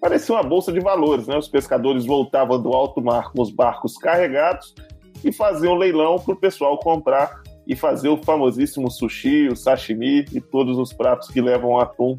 [0.00, 1.36] parecia uma bolsa de valores, né?
[1.36, 4.74] Os pescadores voltavam do alto mar com os barcos carregados
[5.24, 10.40] e faziam leilão para o pessoal comprar e fazer o famosíssimo sushi, o sashimi e
[10.40, 12.16] todos os pratos que levam atum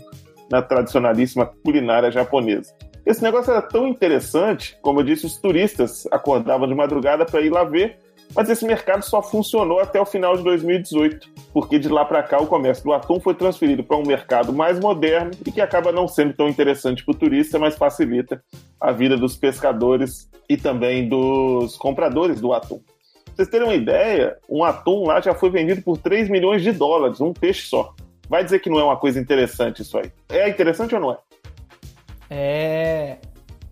[0.51, 2.75] na tradicionalíssima culinária japonesa.
[3.05, 7.49] Esse negócio era tão interessante, como eu disse, os turistas acordavam de madrugada para ir
[7.49, 7.97] lá ver,
[8.37, 12.39] mas esse mercado só funcionou até o final de 2018, porque de lá para cá
[12.39, 16.07] o comércio do atum foi transferido para um mercado mais moderno e que acaba não
[16.07, 18.39] sendo tão interessante para o turista, mas facilita
[18.79, 22.79] a vida dos pescadores e também dos compradores do atum.
[23.25, 26.71] Pra vocês terem uma ideia, um atum lá já foi vendido por 3 milhões de
[26.71, 27.95] dólares, um peixe só.
[28.29, 30.11] Vai dizer que não é uma coisa interessante isso aí.
[30.29, 31.17] É interessante ou não é?
[32.29, 33.17] É.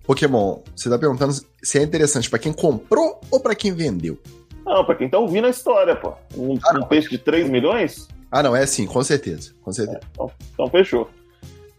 [0.08, 4.18] Pokémon, você tá perguntando se é interessante pra quem comprou ou pra quem vendeu?
[4.66, 6.14] Não, pra quem tá ouvindo a história, pô.
[6.36, 8.08] Um, Ah, um peixe de 3 milhões?
[8.32, 9.54] Ah, não, é sim, com certeza.
[9.62, 10.00] Com certeza.
[10.12, 11.10] Então, então fechou.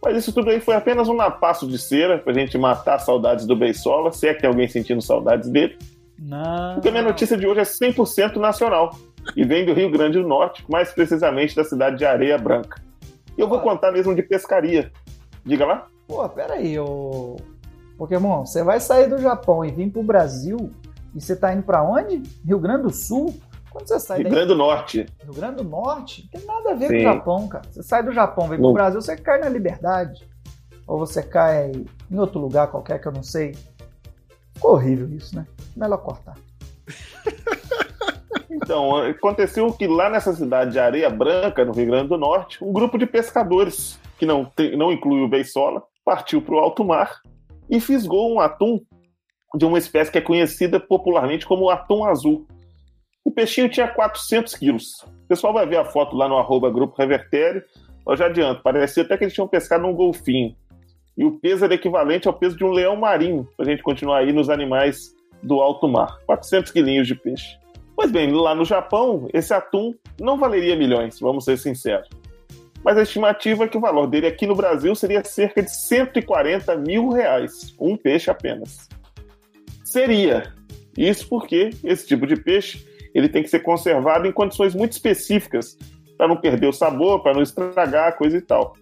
[0.01, 3.55] Mas isso tudo aí foi apenas um napaço de cera pra gente matar saudades do
[3.55, 5.77] Beisola, se é que tem alguém sentindo saudades dele.
[6.17, 6.75] Não.
[6.75, 8.95] Porque a minha notícia de hoje é 100% nacional
[9.35, 12.81] e vem do Rio Grande do Norte, mais precisamente da cidade de Areia Branca.
[13.37, 14.91] E eu vou contar mesmo de pescaria.
[15.45, 15.87] Diga lá.
[16.07, 17.35] Pô, pera aí, ô.
[17.97, 20.71] Pokémon, você vai sair do Japão e vir pro Brasil
[21.15, 22.21] e você tá indo pra onde?
[22.45, 23.33] Rio Grande do Sul?
[23.71, 24.33] Quando você sai Rio daí?
[24.33, 25.05] Grande do Norte.
[25.23, 26.29] Rio Grande do Norte?
[26.33, 26.93] Não tem nada a ver Sim.
[26.93, 27.63] com o Japão, cara.
[27.69, 28.73] Você sai do Japão, vem pro Não.
[28.73, 30.27] Brasil, você cai na liberdade.
[30.87, 31.71] Ou você cai
[32.09, 33.55] em outro lugar qualquer que eu não sei.
[34.55, 35.45] Ficou horrível isso, né?
[35.75, 36.35] Melhor cortar.
[38.49, 42.71] Então, aconteceu que lá nessa cidade de Areia Branca, no Rio Grande do Norte, um
[42.71, 47.21] grupo de pescadores, que não, tem- não inclui o Beisola, partiu para o alto mar
[47.69, 48.79] e fisgou um atum
[49.55, 52.45] de uma espécie que é conhecida popularmente como atum azul.
[53.23, 55.03] O peixinho tinha 400 quilos.
[55.03, 57.63] O pessoal vai ver a foto lá no arroba Grupo Revertério.
[58.07, 60.55] Eu já adianto, parecia até que eles tinham pescado um golfinho.
[61.17, 64.19] E o peso era equivalente ao peso de um leão marinho, para a gente continuar
[64.19, 66.19] aí nos animais do alto mar.
[66.25, 67.57] 400 quilinhos de peixe.
[67.95, 72.07] Pois bem, lá no Japão, esse atum não valeria milhões, vamos ser sinceros.
[72.83, 76.77] Mas a estimativa é que o valor dele aqui no Brasil seria cerca de 140
[76.77, 78.87] mil reais, um peixe apenas.
[79.87, 80.53] Seria.
[80.97, 85.77] Isso porque esse tipo de peixe ele tem que ser conservado em condições muito específicas
[86.17, 88.75] para não perder o sabor, para não estragar, coisa e tal.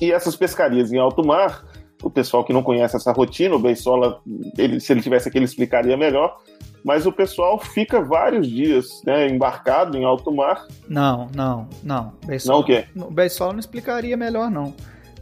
[0.00, 1.64] E essas pescarias em alto mar,
[2.02, 4.20] o pessoal que não conhece essa rotina, o Beisola,
[4.58, 6.36] ele, se ele tivesse aqui, ele explicaria melhor.
[6.84, 10.66] Mas o pessoal fica vários dias né, embarcado em alto mar.
[10.86, 12.04] Não, não, não.
[12.04, 12.84] Não Beisola, o quê?
[12.94, 14.74] o Beisola não explicaria melhor, não.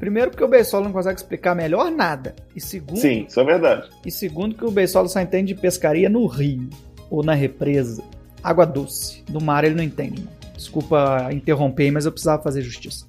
[0.03, 2.35] Primeiro porque o Beisola não consegue explicar melhor nada.
[2.57, 3.89] E segundo, Sim, isso é verdade.
[4.05, 6.69] E segundo que o Beisola só entende de pescaria no rio
[7.09, 8.03] ou na represa.
[8.43, 9.23] Água doce.
[9.29, 10.29] Do mar ele não entende.
[10.57, 13.07] Desculpa interromper, mas eu precisava fazer justiça.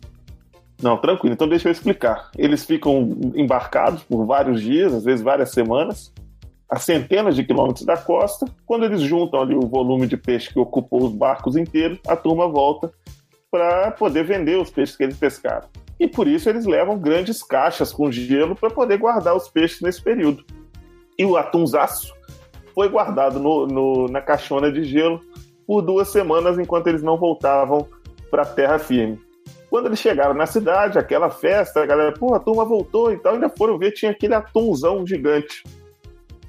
[0.83, 1.33] Não, tranquilo.
[1.33, 2.29] Então deixa eu explicar.
[2.37, 6.13] Eles ficam embarcados por vários dias, às vezes várias semanas,
[6.69, 8.45] a centenas de quilômetros da costa.
[8.67, 12.47] Quando eles juntam ali o volume de peixe que ocupou os barcos inteiros, a turma
[12.47, 12.93] volta
[13.49, 15.67] para poder vender os peixes que eles pescaram.
[15.99, 20.01] E por isso eles levam grandes caixas com gelo para poder guardar os peixes nesse
[20.01, 20.43] período.
[21.17, 22.13] E o atunzaço
[22.73, 25.21] foi guardado no- no- na caixona de gelo
[25.65, 27.87] por duas semanas enquanto eles não voltavam
[28.31, 29.19] para a terra firme.
[29.69, 33.35] Quando eles chegaram na cidade, aquela festa, a galera, pô, a turma voltou e tal,
[33.35, 35.63] ainda foram ver, tinha aquele atumzão gigante.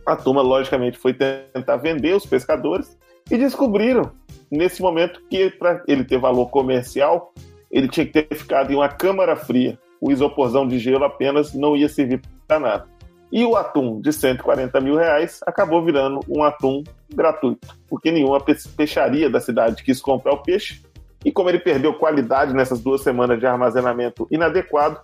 [0.05, 2.99] A turma, logicamente, foi tentar vender os pescadores
[3.31, 4.11] e descobriram,
[4.51, 7.33] nesse momento, que para ele ter valor comercial,
[7.75, 9.77] ele tinha que ter ficado em uma câmara fria.
[10.01, 12.87] O isoporzão de gelo apenas não ia servir para nada.
[13.33, 18.55] E o atum de 140 mil reais acabou virando um atum gratuito, porque nenhuma pe-
[18.77, 20.83] peixaria da cidade quis comprar o peixe
[21.25, 25.01] e como ele perdeu qualidade nessas duas semanas de armazenamento inadequado,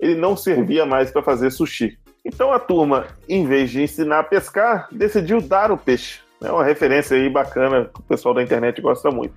[0.00, 1.96] ele não servia mais para fazer sushi.
[2.24, 6.20] Então a turma, em vez de ensinar a pescar, decidiu dar o peixe.
[6.42, 9.34] É uma referência aí bacana que o pessoal da internet gosta muito.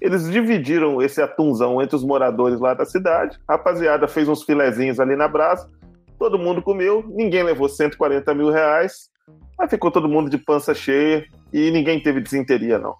[0.00, 3.38] Eles dividiram esse atunzão entre os moradores lá da cidade.
[3.46, 5.68] A rapaziada fez uns filezinhos ali na brasa.
[6.18, 9.10] Todo mundo comeu, ninguém levou 140 mil reais.
[9.58, 12.94] Mas ficou todo mundo de pança cheia e ninguém teve desinteria, não.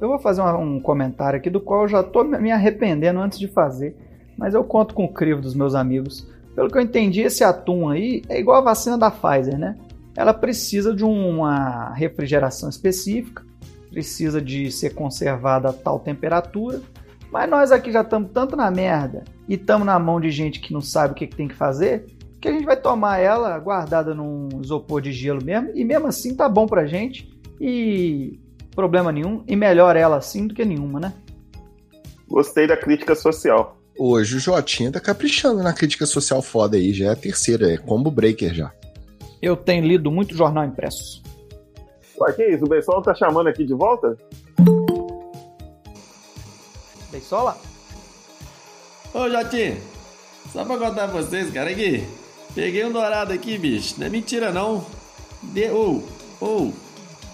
[0.00, 3.48] Eu vou fazer um comentário aqui do qual eu já tô me arrependendo antes de
[3.48, 3.96] fazer,
[4.36, 6.30] mas eu conto com o crivo dos meus amigos.
[6.54, 9.76] Pelo que eu entendi, esse atum aí é igual a vacina da Pfizer, né?
[10.16, 13.42] Ela precisa de uma refrigeração específica,
[13.92, 16.80] precisa de ser conservada a tal temperatura,
[17.30, 20.72] mas nós aqui já estamos tanto na merda e estamos na mão de gente que
[20.72, 22.06] não sabe o que, que tem que fazer,
[22.40, 26.34] que a gente vai tomar ela guardada num isopor de gelo mesmo, e mesmo assim
[26.34, 28.40] tá bom pra gente e
[28.74, 31.12] problema nenhum, e melhor ela assim do que nenhuma, né?
[32.26, 33.78] Gostei da crítica social.
[33.98, 37.76] Hoje o Jotinha tá caprichando na crítica social foda aí, já é a terceira, é
[37.76, 38.72] combo breaker já.
[39.40, 41.22] Eu tenho lido muito jornal impresso.
[42.22, 42.64] Ué, que isso?
[42.64, 44.16] O pessoal tá chamando aqui de volta?
[47.10, 47.58] Beisola?
[49.12, 49.82] Ô, Jotinho,
[50.52, 52.06] só pra contar pra vocês, cara, aqui.
[52.54, 53.96] Peguei um dourado aqui, bicho.
[53.98, 54.86] Não é mentira, não.
[55.42, 55.68] De...
[55.70, 56.00] Ô,
[56.40, 56.72] ô,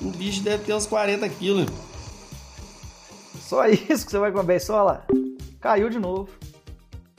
[0.01, 1.66] o bicho deve ter uns 40 quilos.
[3.40, 5.07] Só isso que você vai com a Beisola?
[5.61, 6.31] Caiu de novo.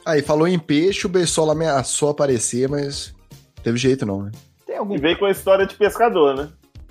[0.04, 3.14] Aí, falou em peixe, o Beisola ameaçou aparecer, mas
[3.62, 4.32] teve jeito não, né?
[4.66, 4.96] Tem algum.
[4.96, 6.50] E veio com a história de pescador, né?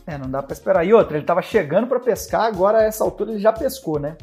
[0.09, 0.87] É, não dá pra esperar.
[0.87, 4.16] E outra, ele tava chegando pra pescar, agora a essa altura ele já pescou, né?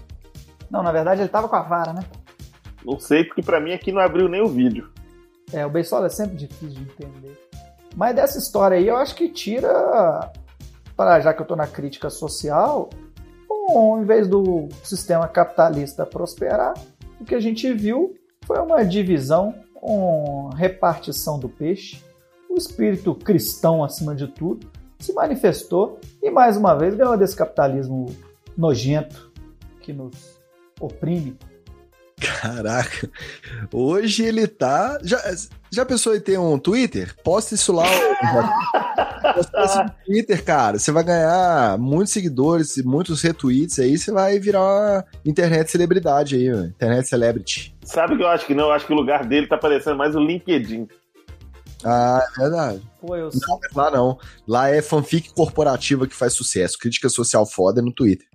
[0.67, 2.03] Não, na verdade ele tava com a vara, né?
[2.83, 4.89] Não sei, porque pra mim aqui não abriu nem o vídeo.
[5.53, 7.37] É, o Beisola é sempre difícil de entender.
[7.95, 10.31] Mas dessa história aí, eu acho que tira,
[10.97, 12.89] para já que eu tô na crítica social,
[13.47, 16.73] bom, em vez do sistema capitalista prosperar,
[17.21, 22.03] o que a gente viu foi uma divisão, uma repartição do peixe,
[22.49, 24.67] o espírito cristão acima de tudo
[25.05, 28.15] se manifestou e mais uma vez ganhou desse capitalismo
[28.57, 29.31] nojento
[29.81, 30.39] que nos
[30.79, 31.37] oprime.
[32.41, 33.09] Caraca,
[33.71, 34.97] hoje ele tá.
[35.03, 35.21] Já,
[35.69, 37.13] já pensou em ter um Twitter?
[37.23, 37.85] Posta isso lá.
[39.33, 40.79] Posta isso no Twitter, cara.
[40.79, 46.47] Você vai ganhar muitos seguidores, muitos retweets aí, você vai virar uma internet celebridade aí,
[46.47, 47.75] internet celebrity.
[47.83, 48.65] Sabe o que eu acho que não?
[48.65, 50.87] Eu acho que o lugar dele tá parecendo mais o LinkedIn.
[51.85, 52.81] Ah, é verdade.
[52.99, 54.17] Pô, eu Não, mas lá não.
[54.47, 56.79] Lá é fanfic corporativa que faz sucesso.
[56.79, 58.27] Crítica social foda é no Twitter.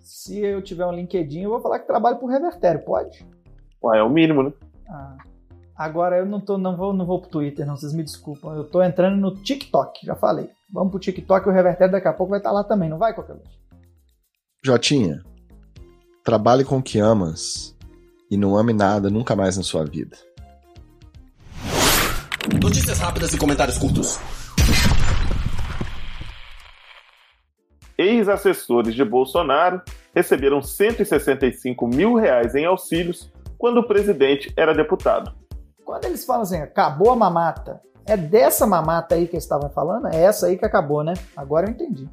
[0.00, 3.26] se eu tiver um LinkedIn, eu vou falar que trabalho por Revertério, pode?
[3.82, 4.52] Ué, é o mínimo, né?
[4.88, 5.16] Ah.
[5.76, 8.54] Agora eu não tô, não vou, não vou pro Twitter, não, vocês me desculpam.
[8.54, 10.50] Eu tô entrando no TikTok, já falei.
[10.72, 13.34] Vamos pro TikTok, o Revertério daqui a pouco vai estar lá também, não vai, qualquer
[13.34, 13.50] coisa?
[14.64, 15.22] Jotinha,
[16.24, 17.76] trabalhe com o que amas
[18.30, 20.16] e não ame nada nunca mais na sua vida.
[22.68, 24.20] Notícias rápidas e comentários curtos.
[27.96, 29.80] Ex-assessores de Bolsonaro
[30.14, 35.32] receberam 165 mil reais em auxílios quando o presidente era deputado.
[35.82, 40.08] Quando eles falam assim, acabou a mamata, é dessa mamata aí que eles estavam falando?
[40.08, 41.14] É essa aí que acabou, né?
[41.34, 42.06] Agora eu entendi.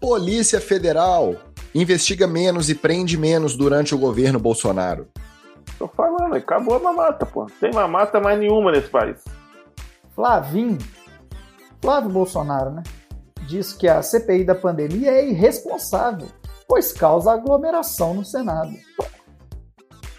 [0.00, 1.36] Polícia Federal
[1.72, 5.06] investiga menos e prende menos durante o governo Bolsonaro.
[5.78, 7.46] Tô falando, acabou a mamata, pô.
[7.60, 9.22] Tem mamata mais nenhuma nesse país.
[10.14, 10.78] Flavinho,
[11.80, 12.82] Flávio Bolsonaro, né?
[13.48, 16.28] Diz que a CPI da pandemia é irresponsável,
[16.68, 18.72] pois causa aglomeração no Senado.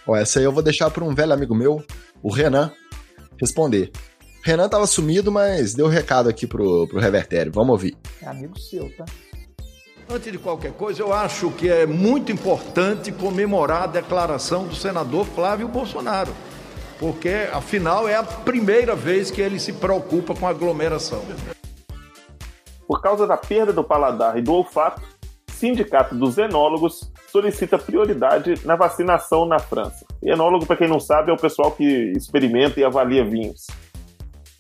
[0.05, 1.83] Ó, essa aí eu vou deixar para um velho amigo meu,
[2.21, 2.71] o Renan,
[3.39, 3.91] responder.
[4.43, 7.51] Renan tava sumido, mas deu recado aqui pro, pro Revertério.
[7.51, 7.97] Vamos ouvir.
[8.21, 9.05] É amigo seu, tá?
[10.09, 15.25] Antes de qualquer coisa, eu acho que é muito importante comemorar a declaração do senador
[15.25, 16.33] Flávio Bolsonaro,
[16.99, 21.21] porque afinal é a primeira vez que ele se preocupa com aglomeração.
[22.87, 25.01] Por causa da perda do paladar e do olfato,
[25.51, 30.05] Sindicato dos Enólogos solicita prioridade na vacinação na França.
[30.21, 33.67] E enólogo, para quem não sabe, é o pessoal que experimenta e avalia vinhos.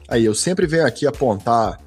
[0.07, 1.77] Aí, eu sempre venho aqui apontar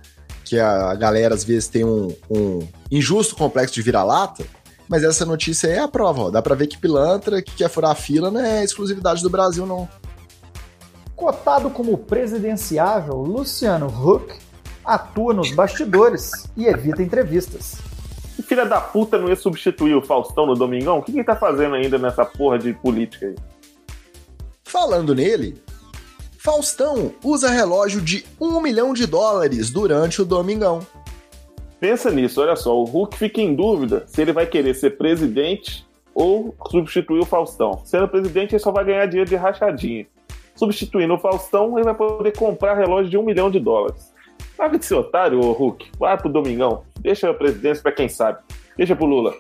[0.44, 4.44] que a galera às vezes tem um, um injusto complexo de vira-lata,
[4.88, 6.30] mas essa notícia é a prova, ó.
[6.30, 9.66] Dá pra ver que pilantra que quer furar a fila não é exclusividade do Brasil,
[9.66, 9.88] não.
[11.16, 14.38] Cotado como presidenciável, Luciano Huck
[14.84, 17.78] atua nos bastidores e evita entrevistas.
[18.36, 20.98] Que filha da puta não ia substituir o Faustão no Domingão?
[20.98, 23.34] O que, ele tá fazendo ainda nessa porra de política aí?
[24.62, 25.60] Falando nele,
[26.36, 30.86] Faustão usa relógio de um milhão de dólares durante o Domingão.
[31.80, 35.86] Pensa nisso, olha só, o Hulk fica em dúvida se ele vai querer ser presidente
[36.14, 37.80] ou substituir o Faustão.
[37.86, 40.06] Sendo presidente, ele só vai ganhar dinheiro de rachadinha.
[40.56, 44.12] Substituindo o Faustão, ele vai poder comprar relógio de um milhão de dólares.
[44.58, 45.92] Larga de ser otário, ô Hulk.
[45.98, 46.82] Vai pro Domingão.
[46.98, 48.38] Deixa a presidência pra quem sabe.
[48.76, 49.34] Deixa pro Lula.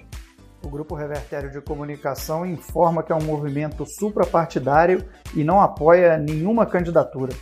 [0.62, 6.66] O Grupo Revertério de Comunicação informa que é um movimento suprapartidário e não apoia nenhuma
[6.66, 7.32] candidatura,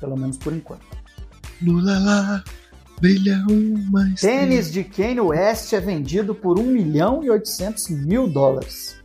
[0.00, 0.84] pelo menos por enquanto.
[1.62, 2.44] Lula lá,
[3.00, 4.40] brilha uma estrela.
[4.40, 9.02] Tênis de Kanye West é vendido por 1 milhão e 800 mil dólares.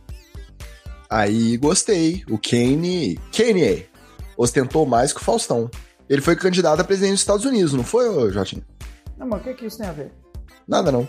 [1.08, 2.22] Aí gostei.
[2.28, 3.18] O Kanye.
[3.34, 3.89] Kanye
[4.40, 5.70] ostentou mais que o Faustão.
[6.08, 8.64] Ele foi candidato a presidente dos Estados Unidos, não foi, Jotinho?
[9.18, 10.12] Não, mas o que, que isso tem a ver?
[10.66, 11.06] Nada não.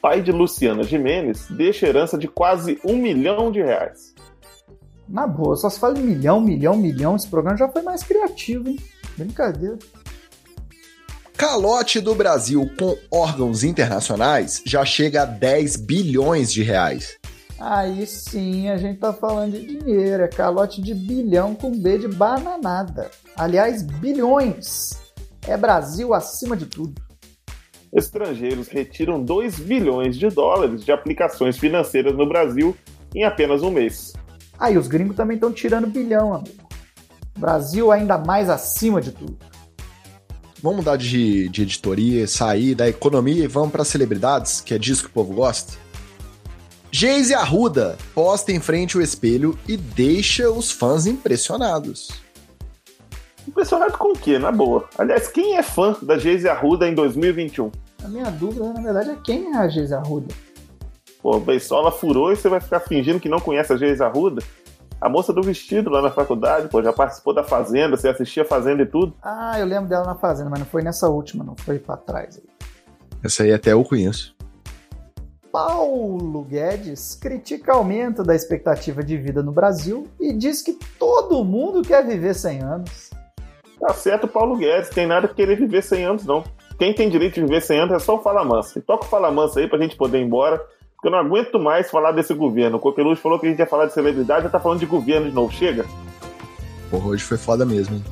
[0.00, 4.14] Pai de Luciana Jimenez deixa herança de quase um milhão de reais.
[5.08, 7.14] Na boa, só se fala em milhão, milhão, milhão.
[7.14, 8.78] Esse programa já foi mais criativo, hein?
[9.16, 9.78] Brincadeira.
[11.36, 17.18] Calote do Brasil com órgãos internacionais já chega a 10 bilhões de reais.
[17.64, 20.24] Aí sim a gente tá falando de dinheiro.
[20.24, 23.08] É calote de bilhão com B de bananada.
[23.36, 25.00] Aliás, bilhões.
[25.46, 27.00] É Brasil acima de tudo.
[27.92, 32.76] Estrangeiros retiram 2 bilhões de dólares de aplicações financeiras no Brasil
[33.14, 34.12] em apenas um mês.
[34.58, 36.68] Aí os gringos também estão tirando bilhão, amigo.
[37.38, 39.38] Brasil ainda mais acima de tudo.
[40.60, 45.04] Vamos mudar de, de editoria, sair da economia e vamos para celebridades, que é disso
[45.04, 45.74] que o povo gosta.
[46.94, 52.10] Geise Arruda posta em frente ao espelho e deixa os fãs impressionados.
[53.48, 54.38] Impressionado com o quê?
[54.38, 54.86] Na boa.
[54.98, 57.72] Aliás, quem é fã da Geise Arruda em 2021?
[58.04, 60.34] A minha dúvida, na verdade, é quem é a Geise Arruda?
[61.22, 64.42] Pô, Beisola furou e você vai ficar fingindo que não conhece a Geise Arruda?
[65.00, 68.46] A moça do vestido lá na faculdade, pô, já participou da Fazenda, você assistia a
[68.46, 69.14] Fazenda e tudo.
[69.22, 71.56] Ah, eu lembro dela na Fazenda, mas não foi nessa última, não.
[71.56, 72.38] Foi pra trás.
[73.24, 74.36] Essa aí até eu conheço.
[75.52, 81.82] Paulo Guedes critica aumento da expectativa de vida no Brasil e diz que todo mundo
[81.82, 83.10] quer viver 100 anos.
[83.78, 86.42] Tá certo, Paulo Guedes, tem nada que querer viver 100 anos, não.
[86.78, 88.78] Quem tem direito de viver 100 anos é só o Fala Mansa.
[88.78, 90.56] E toca o Fala Mansa aí pra gente poder ir embora,
[90.94, 92.78] porque eu não aguento mais falar desse governo.
[92.78, 95.28] O Coqueluche falou que a gente ia falar de celebridade, já tá falando de governo
[95.28, 95.52] de novo.
[95.52, 95.84] Chega?
[96.90, 98.04] Porra, hoje foi foda mesmo, hein?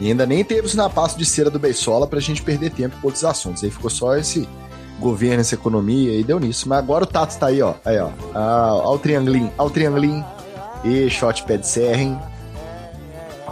[0.00, 3.08] E ainda nem teve o sinapasso de cera do Beisola pra gente perder tempo com
[3.08, 3.62] outros assuntos.
[3.62, 4.48] Aí ficou só esse
[4.98, 6.68] governo, essa economia e deu nisso.
[6.68, 7.74] Mas agora o Tato tá aí, ó.
[7.84, 8.10] Aí, ó.
[8.34, 10.24] Ah, o triangulinho, ó o triangulinho.
[10.84, 12.18] E shot pé de serra, hein?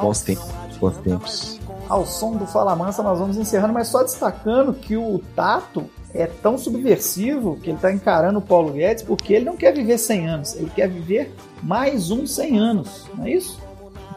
[0.00, 0.48] Bons tempos,
[0.80, 1.60] bons tempos.
[1.88, 5.84] Ao som do Fala Mansa, nós vamos encerrando, mas só destacando que o Tato
[6.14, 9.98] é tão subversivo que ele tá encarando o Paulo Guedes porque ele não quer viver
[9.98, 13.58] 100 anos, ele quer viver mais uns 100 anos, não é isso?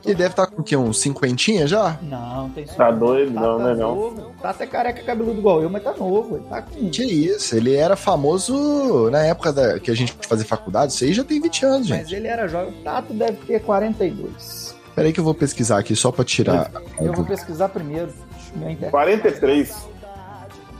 [0.07, 0.75] Ele deve estar com o quê?
[0.77, 1.97] Uns cinquentinha já?
[2.01, 2.65] Não, tem.
[2.65, 3.31] Tá doido?
[3.31, 3.95] Não, tá né, não.
[3.95, 4.31] novo.
[4.41, 6.37] Tá até careca cabeludo igual eu, mas tá novo.
[6.37, 6.89] Ele tá com.
[6.89, 10.93] Que isso, ele era famoso na época da, que a gente fazia faculdade.
[10.93, 12.15] Isso aí já tem 20 anos, Mas gente.
[12.15, 12.69] ele era jovem.
[12.69, 14.75] O Tato deve ter 42.
[14.95, 16.71] Peraí que eu vou pesquisar aqui só pra tirar.
[16.99, 18.11] Eu vou pesquisar primeiro.
[18.55, 18.91] Minha internet.
[18.91, 19.75] 43.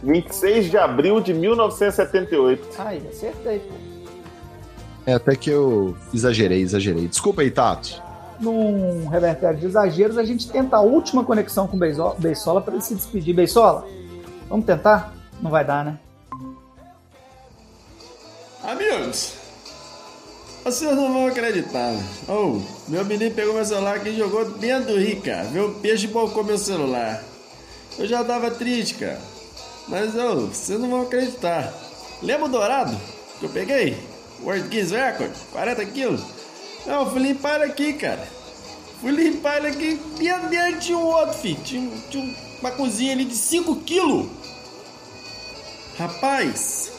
[0.04, 2.68] 26 de abril de 1978.
[2.80, 3.74] Aí, acertei, pô.
[5.06, 7.08] É até que eu exagerei, exagerei.
[7.08, 8.02] Desculpa aí, Tato.
[8.40, 12.74] Num revertério de exageros, a gente tenta a última conexão com o Beiso- Beisola pra
[12.74, 13.34] ele se despedir.
[13.36, 13.88] Beisola,
[14.48, 15.14] vamos tentar?
[15.42, 15.98] Não vai dar, né?
[18.64, 19.34] Amigos,
[20.64, 21.94] vocês não vão acreditar.
[22.28, 25.00] Oh, meu menino pegou meu celular e jogou dentro do.
[25.52, 25.68] Viu?
[25.70, 27.24] O peixe bocou meu celular.
[27.98, 29.20] Eu já tava triste, cara.
[29.88, 31.74] Mas, oh, vocês não vão acreditar.
[32.22, 32.96] Lembra o dourado
[33.40, 33.98] que eu peguei?
[34.44, 36.22] World Guinness Record, 40 quilos.
[36.88, 38.28] Não, eu fui limpar aqui, cara.
[39.02, 40.00] Fui limpar aqui.
[40.18, 41.62] Dentro dele tinha um outro, filho.
[41.64, 44.28] Tinha, tinha uma cozinha ali de 5 quilos.
[45.98, 46.92] Rapaz,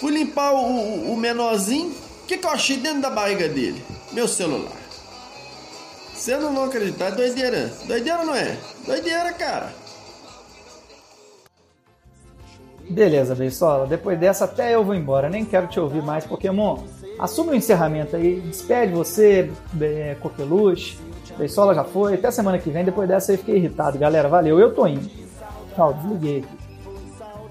[0.00, 1.88] Fui limpar o, o- o menorzinho.
[2.22, 3.84] O que, que eu achei dentro da barriga dele?
[4.12, 4.70] Meu celular.
[6.14, 7.66] Vocês não vão acreditar, doideira.
[7.84, 8.56] Doideira não é?
[8.86, 9.74] Doideira, cara.
[12.88, 13.86] Beleza, Beisola.
[13.86, 15.28] Depois dessa, até eu vou embora.
[15.28, 16.78] Nem quero te ouvir mais, Pokémon.
[17.18, 18.40] Assume o encerramento aí.
[18.40, 20.98] Despede você, é, Coqueluche.
[21.36, 22.14] Beisola já foi.
[22.14, 22.84] Até semana que vem.
[22.84, 23.98] Depois dessa, eu fiquei irritado.
[23.98, 24.58] Galera, valeu.
[24.58, 25.08] Eu tô indo.
[25.74, 26.58] Tchau, desliguei aqui.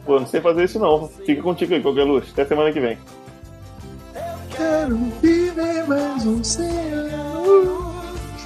[0.06, 1.08] Pô, não sei fazer isso não.
[1.08, 2.32] Fica contigo aí, Coqueluche.
[2.32, 2.98] Até semana que vem.
[4.56, 6.66] Quero viver mais um céu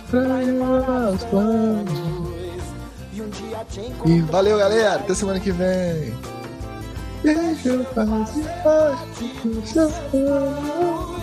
[0.10, 1.92] pra os planos.
[4.06, 4.96] E valeu, galera.
[4.96, 6.14] Até semana que vem.
[7.24, 11.22] Deixa eu fazer parte do seu plano.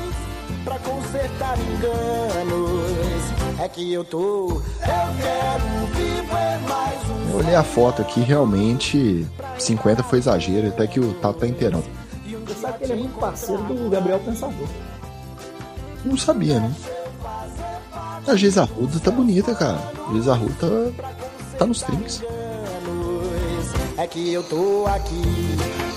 [0.64, 3.22] Pra consertar enganos
[3.58, 9.26] É que eu tô Eu quero viver mais um Eu olhei a foto aqui, realmente
[9.58, 11.82] 50 foi exagero, até que o Tato tá inteirão.
[12.46, 14.68] Você sabe que ele é muito parceiro do Gabriel Pensador.
[16.04, 16.74] Não sabia, né?
[18.26, 19.78] A Geisa Arruda tá bonita, cara.
[20.08, 22.22] A Geisa Arruda tá, tá nos trinks.
[23.96, 25.87] É que eu tô aqui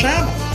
[0.00, 0.49] Chato.